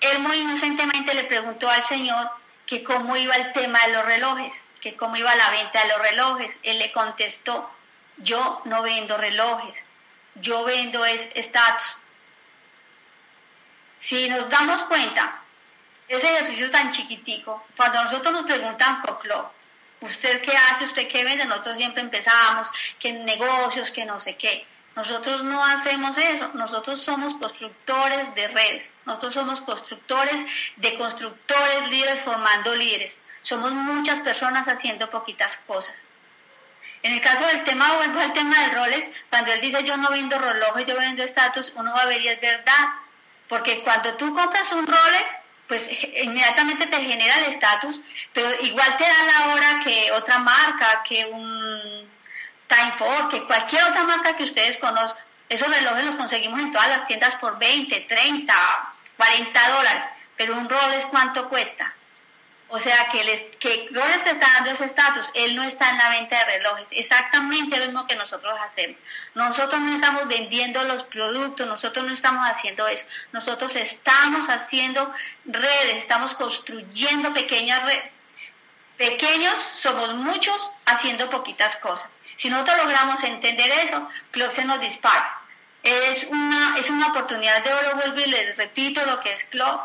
Él 0.00 0.20
muy 0.20 0.36
inocentemente 0.36 1.14
le 1.14 1.24
preguntó 1.24 1.68
al 1.68 1.84
señor 1.86 2.30
que 2.66 2.84
cómo 2.84 3.16
iba 3.16 3.34
el 3.34 3.52
tema 3.52 3.80
de 3.86 3.92
los 3.94 4.04
relojes 4.04 4.52
que 4.80 4.96
cómo 4.96 5.16
iba 5.16 5.34
la 5.34 5.50
venta 5.50 5.82
de 5.82 5.88
los 5.88 5.98
relojes. 5.98 6.56
Él 6.62 6.78
le 6.78 6.92
contestó, 6.92 7.70
yo 8.18 8.62
no 8.64 8.82
vendo 8.82 9.16
relojes, 9.16 9.74
yo 10.36 10.64
vendo 10.64 11.04
es 11.04 11.28
estatus. 11.34 11.96
Si 14.00 14.28
nos 14.28 14.48
damos 14.48 14.82
cuenta, 14.84 15.42
ese 16.08 16.26
ejercicio 16.26 16.70
tan 16.70 16.90
chiquitico, 16.92 17.64
cuando 17.76 18.04
nosotros 18.04 18.32
nos 18.32 18.46
preguntan 18.46 19.02
Coclo, 19.02 19.52
¿usted 20.00 20.40
qué 20.42 20.56
hace? 20.56 20.84
¿Usted 20.86 21.08
qué 21.08 21.24
vende? 21.24 21.44
Nosotros 21.44 21.76
siempre 21.76 22.02
empezamos 22.02 22.68
que 22.98 23.12
negocios, 23.12 23.90
que 23.90 24.04
no 24.04 24.18
sé 24.18 24.36
qué. 24.36 24.66
Nosotros 24.96 25.44
no 25.44 25.64
hacemos 25.64 26.16
eso, 26.18 26.50
nosotros 26.54 27.00
somos 27.00 27.34
constructores 27.34 28.34
de 28.34 28.48
redes, 28.48 28.84
nosotros 29.04 29.34
somos 29.34 29.60
constructores 29.60 30.34
de 30.76 30.98
constructores 30.98 31.88
líderes 31.88 32.22
formando 32.24 32.74
líderes. 32.74 33.14
Somos 33.42 33.72
muchas 33.72 34.20
personas 34.22 34.66
haciendo 34.66 35.08
poquitas 35.08 35.56
cosas. 35.66 35.94
En 37.02 37.12
el 37.12 37.20
caso 37.20 37.46
del 37.46 37.64
tema, 37.64 37.94
vuelvo 37.94 38.20
al 38.20 38.32
tema 38.32 38.58
de 38.58 38.74
roles, 38.74 39.04
cuando 39.30 39.52
él 39.52 39.60
dice 39.60 39.84
yo 39.84 39.96
no 39.96 40.10
vendo 40.10 40.36
relojes, 40.38 40.84
yo 40.84 40.96
vendo 40.96 41.22
estatus, 41.22 41.72
uno 41.76 41.92
va 41.92 42.02
a 42.02 42.06
ver 42.06 42.20
y 42.20 42.28
es 42.28 42.40
verdad. 42.40 42.88
Porque 43.48 43.82
cuando 43.82 44.14
tú 44.16 44.34
compras 44.34 44.70
un 44.72 44.86
Rolex, 44.86 45.26
pues 45.68 45.88
inmediatamente 46.22 46.86
te 46.86 46.96
genera 46.96 47.38
el 47.38 47.52
estatus, 47.52 48.00
pero 48.32 48.48
igual 48.62 48.96
te 48.96 49.04
da 49.04 49.22
la 49.24 49.54
hora 49.54 49.84
que 49.84 50.10
otra 50.12 50.38
marca, 50.38 51.02
que 51.06 51.26
un 51.26 52.08
Time 52.68 52.94
For, 52.98 53.28
que 53.28 53.44
cualquier 53.44 53.82
otra 53.84 54.04
marca 54.04 54.36
que 54.36 54.44
ustedes 54.44 54.76
conozcan. 54.78 55.24
Esos 55.48 55.68
relojes 55.68 56.04
los 56.04 56.16
conseguimos 56.16 56.60
en 56.60 56.72
todas 56.72 56.88
las 56.88 57.06
tiendas 57.06 57.34
por 57.36 57.58
20, 57.58 58.00
30, 58.00 58.54
40 59.16 59.70
dólares, 59.70 60.02
pero 60.36 60.54
un 60.54 60.68
Rolex 60.68 61.06
¿cuánto 61.06 61.48
cuesta? 61.48 61.94
O 62.70 62.78
sea, 62.78 63.08
que, 63.10 63.24
les, 63.24 63.40
que 63.58 63.88
Rolex 63.92 64.26
está 64.26 64.46
dando 64.56 64.72
ese 64.72 64.84
estatus, 64.84 65.26
él 65.32 65.56
no 65.56 65.62
está 65.62 65.88
en 65.88 65.96
la 65.96 66.10
venta 66.10 66.38
de 66.38 66.58
relojes, 66.58 66.86
exactamente 66.90 67.78
lo 67.78 67.86
mismo 67.86 68.06
que 68.06 68.16
nosotros 68.16 68.54
hacemos. 68.62 68.98
Nosotros 69.34 69.80
no 69.80 69.94
estamos 69.94 70.28
vendiendo 70.28 70.82
los 70.84 71.04
productos, 71.04 71.66
nosotros 71.66 72.06
no 72.06 72.12
estamos 72.12 72.46
haciendo 72.46 72.86
eso, 72.86 73.06
nosotros 73.32 73.74
estamos 73.74 74.50
haciendo 74.50 75.14
redes, 75.46 75.96
estamos 75.96 76.34
construyendo 76.34 77.32
pequeñas 77.32 77.82
redes. 77.84 78.12
Pequeños 78.98 79.54
somos 79.82 80.12
muchos 80.14 80.70
haciendo 80.84 81.30
poquitas 81.30 81.76
cosas. 81.76 82.10
Si 82.36 82.50
nosotros 82.50 82.76
logramos 82.84 83.22
entender 83.24 83.70
eso, 83.86 84.08
Club 84.32 84.52
se 84.54 84.64
nos 84.66 84.80
dispara. 84.80 85.40
Es 85.82 86.24
una, 86.24 86.76
es 86.76 86.90
una 86.90 87.06
oportunidad 87.08 87.64
de 87.64 87.72
oro, 87.72 87.94
vuelvo 87.94 88.20
y 88.20 88.30
les 88.30 88.56
repito 88.58 89.06
lo 89.06 89.20
que 89.20 89.32
es 89.32 89.44
Club 89.44 89.80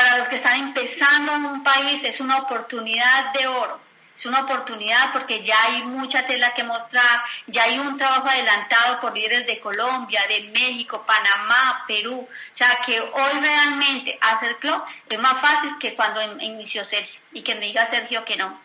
para 0.00 0.16
los 0.16 0.28
que 0.28 0.36
están 0.36 0.58
empezando 0.58 1.34
en 1.34 1.44
un 1.44 1.62
país 1.62 2.02
es 2.04 2.20
una 2.20 2.38
oportunidad 2.38 3.34
de 3.34 3.46
oro. 3.46 3.78
Es 4.16 4.24
una 4.24 4.40
oportunidad 4.40 5.12
porque 5.12 5.44
ya 5.44 5.54
hay 5.64 5.82
mucha 5.82 6.26
tela 6.26 6.54
que 6.54 6.64
mostrar, 6.64 7.22
ya 7.46 7.64
hay 7.64 7.78
un 7.78 7.98
trabajo 7.98 8.26
adelantado 8.28 9.00
por 9.00 9.14
líderes 9.14 9.46
de 9.46 9.60
Colombia, 9.60 10.22
de 10.26 10.42
México, 10.54 11.04
Panamá, 11.06 11.84
Perú. 11.86 12.26
O 12.26 12.56
sea 12.56 12.80
que 12.86 12.98
hoy 12.98 13.40
realmente 13.40 14.18
hacer 14.22 14.56
club 14.56 14.82
es 15.06 15.18
más 15.18 15.38
fácil 15.42 15.76
que 15.78 15.94
cuando 15.94 16.22
inició 16.40 16.82
Sergio 16.84 17.20
y 17.32 17.42
que 17.42 17.54
me 17.54 17.66
diga 17.66 17.90
Sergio 17.90 18.24
que 18.24 18.36
no. 18.38 18.58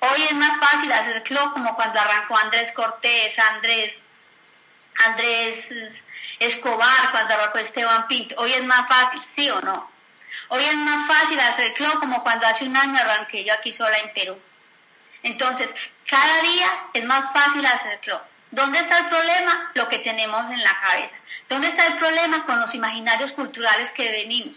Hoy 0.00 0.22
es 0.22 0.34
más 0.34 0.60
fácil 0.60 0.92
hacer 0.92 1.24
club 1.24 1.54
como 1.54 1.74
cuando 1.74 1.98
arrancó 2.00 2.36
Andrés 2.36 2.70
Cortés, 2.70 3.36
Andrés, 3.50 4.00
Andrés 5.06 5.70
Escobar, 6.38 7.10
cuando 7.10 7.34
arrancó 7.34 7.58
Esteban 7.58 8.06
Pinto. 8.06 8.36
Hoy 8.38 8.52
es 8.52 8.64
más 8.64 8.86
fácil, 8.88 9.20
¿sí 9.34 9.50
o 9.50 9.60
no? 9.60 9.97
Hoy 10.48 10.62
es 10.62 10.76
más 10.76 11.06
fácil 11.06 11.38
hacer 11.40 11.74
club 11.74 11.98
como 12.00 12.22
cuando 12.22 12.46
hace 12.46 12.64
un 12.64 12.76
año 12.76 12.98
arranqué 12.98 13.44
yo 13.44 13.52
aquí 13.52 13.72
sola 13.72 13.96
en 13.98 14.12
Perú. 14.12 14.38
Entonces, 15.22 15.68
cada 16.08 16.42
día 16.42 16.66
es 16.94 17.04
más 17.04 17.32
fácil 17.32 17.64
hacer 17.66 18.00
club. 18.00 18.20
¿Dónde 18.50 18.78
está 18.78 18.98
el 18.98 19.08
problema? 19.08 19.70
Lo 19.74 19.88
que 19.88 19.98
tenemos 19.98 20.50
en 20.50 20.62
la 20.62 20.80
cabeza. 20.80 21.14
¿Dónde 21.48 21.68
está 21.68 21.86
el 21.86 21.98
problema? 21.98 22.46
Con 22.46 22.60
los 22.60 22.74
imaginarios 22.74 23.32
culturales 23.32 23.92
que 23.92 24.10
venimos. 24.10 24.56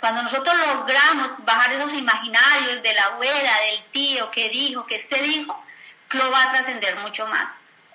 Cuando 0.00 0.22
nosotros 0.22 0.54
logramos 0.56 1.44
bajar 1.44 1.72
esos 1.72 1.92
imaginarios 1.94 2.82
de 2.82 2.94
la 2.94 3.04
abuela, 3.04 3.52
del 3.70 3.84
tío, 3.92 4.30
que 4.30 4.48
dijo, 4.48 4.86
que 4.86 4.96
este 4.96 5.22
dijo, 5.22 5.64
club 6.08 6.32
va 6.32 6.44
a 6.44 6.52
trascender 6.52 6.96
mucho 6.96 7.26
más. 7.26 7.48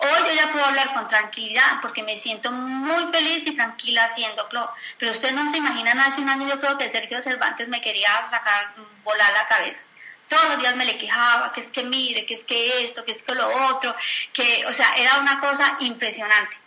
Hoy 0.03 0.27
yo 0.27 0.35
ya 0.35 0.51
puedo 0.51 0.65
hablar 0.65 0.93
con 0.93 1.07
tranquilidad 1.07 1.79
porque 1.81 2.03
me 2.03 2.19
siento 2.19 2.51
muy 2.51 3.11
feliz 3.13 3.43
y 3.45 3.55
tranquila 3.55 4.03
haciendo 4.03 4.49
club. 4.49 4.69
Pero 4.99 5.13
ustedes 5.13 5.33
no 5.33 5.49
se 5.49 5.57
imaginan, 5.57 5.97
hace 5.97 6.19
un 6.19 6.27
año 6.27 6.47
yo 6.47 6.59
creo 6.59 6.77
que 6.77 6.89
Sergio 6.89 7.21
Cervantes 7.21 7.69
me 7.69 7.81
quería 7.81 8.09
sacar, 8.29 8.73
volar 9.03 9.31
la 9.31 9.47
cabeza. 9.47 9.79
Todos 10.27 10.49
los 10.49 10.59
días 10.59 10.75
me 10.75 10.85
le 10.85 10.97
quejaba, 10.97 11.53
que 11.53 11.61
es 11.61 11.67
que 11.67 11.83
mire, 11.83 12.25
que 12.25 12.33
es 12.33 12.43
que 12.43 12.85
esto, 12.85 13.05
que 13.05 13.13
es 13.13 13.23
que 13.23 13.35
lo 13.35 13.47
otro, 13.69 13.95
que, 14.33 14.65
o 14.65 14.73
sea, 14.73 14.93
era 14.97 15.19
una 15.19 15.39
cosa 15.39 15.77
impresionante. 15.79 16.57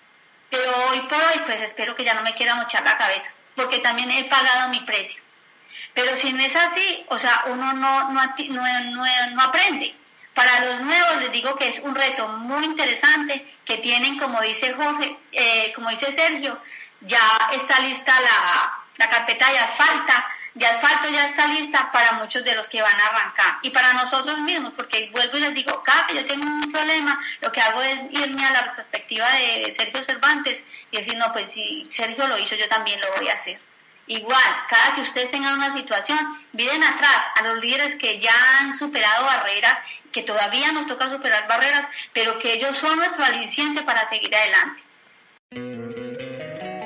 Pero 0.49 0.73
hoy 0.89 1.01
por 1.01 1.19
hoy, 1.19 1.41
pues 1.45 1.61
espero 1.61 1.95
que 1.95 2.05
ya 2.05 2.15
no 2.15 2.23
me 2.23 2.35
quiera 2.35 2.55
mochar 2.55 2.85
la 2.85 2.97
cabeza, 2.97 3.31
porque 3.55 3.81
también 3.81 4.11
he 4.11 4.25
pagado 4.25 4.71
mi 4.71 4.81
precio. 4.81 5.21
Pero 5.95 6.17
si 6.17 6.33
no 6.33 6.43
es 6.43 6.55
así, 6.55 7.05
o 7.09 7.19
sea, 7.19 7.45
uno 7.47 7.73
no, 7.75 8.13
no, 8.13 8.23
no, 8.23 9.31
no 9.31 9.43
aprende. 9.43 9.95
Para 10.37 10.67
los 10.67 10.81
nuevos 10.83 11.17
les 11.23 11.33
digo 11.33 11.57
que 11.57 11.67
es 11.67 11.79
un 11.79 11.95
reto 11.95 12.29
muy 12.29 12.63
interesante 12.67 13.57
que 13.65 13.79
tienen, 13.79 14.19
como 14.19 14.39
dice 14.43 14.75
Jorge, 14.75 15.17
eh, 15.33 15.73
como 15.75 15.89
dice 15.89 16.13
Sergio, 16.13 16.61
ya 17.01 17.19
está 17.53 17.81
lista 17.81 18.13
la, 18.21 19.09
carpeta 19.09 19.51
de 19.51 19.59
asfalto, 19.59 20.13
de 20.53 20.67
asfalto 20.67 21.09
ya 21.09 21.29
está 21.29 21.47
lista 21.47 21.91
para 21.91 22.13
muchos 22.13 22.45
de 22.45 22.55
los 22.55 22.69
que 22.69 22.83
van 22.83 23.01
a 23.01 23.07
arrancar 23.07 23.61
y 23.63 23.71
para 23.71 23.95
nosotros 23.95 24.39
mismos, 24.41 24.75
porque 24.77 25.09
vuelvo 25.11 25.39
y 25.39 25.41
les 25.41 25.55
digo, 25.55 25.83
cada 25.83 26.07
yo 26.09 26.27
tengo 26.27 26.47
un 26.47 26.71
problema, 26.71 27.19
lo 27.41 27.51
que 27.51 27.63
hago 27.63 27.81
es 27.81 27.99
irme 28.11 28.45
a 28.45 28.53
la 28.53 28.75
perspectiva 28.75 29.27
de 29.31 29.75
Sergio 29.75 30.05
Cervantes 30.05 30.63
y 30.91 30.99
decir, 30.99 31.17
no, 31.17 31.33
pues 31.33 31.51
si 31.51 31.89
Sergio 31.91 32.27
lo 32.27 32.37
hizo, 32.37 32.57
yo 32.57 32.69
también 32.69 33.01
lo 33.01 33.11
voy 33.17 33.31
a 33.31 33.37
hacer. 33.37 33.59
Igual, 34.09 34.67
cada 34.69 34.95
que 34.95 35.03
ustedes 35.03 35.31
tengan 35.31 35.55
una 35.55 35.77
situación, 35.77 36.19
miren 36.53 36.83
atrás 36.83 37.17
a 37.41 37.43
los 37.43 37.59
líderes 37.59 37.97
que 37.97 38.21
ya 38.21 38.33
han 38.61 38.79
superado 38.79 39.25
barreras 39.25 39.79
que 40.17 40.23
todavía 40.23 40.73
nos 40.73 40.87
toca 40.87 41.11
superar 41.11 41.47
barreras, 41.47 41.87
pero 42.15 42.39
que 42.39 42.55
ellos 42.55 42.75
son 42.79 42.97
nuestro 42.97 43.23
aliciente 43.23 43.83
para 43.83 44.09
seguir 44.09 44.35
adelante. 44.35 44.83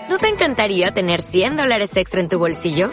¿No 0.09 0.19
te 0.19 0.27
encantaría 0.27 0.91
tener 0.93 1.21
100 1.21 1.57
dólares 1.57 1.97
extra 1.97 2.21
en 2.21 2.29
tu 2.29 2.41
bolsillo? 2.41 2.93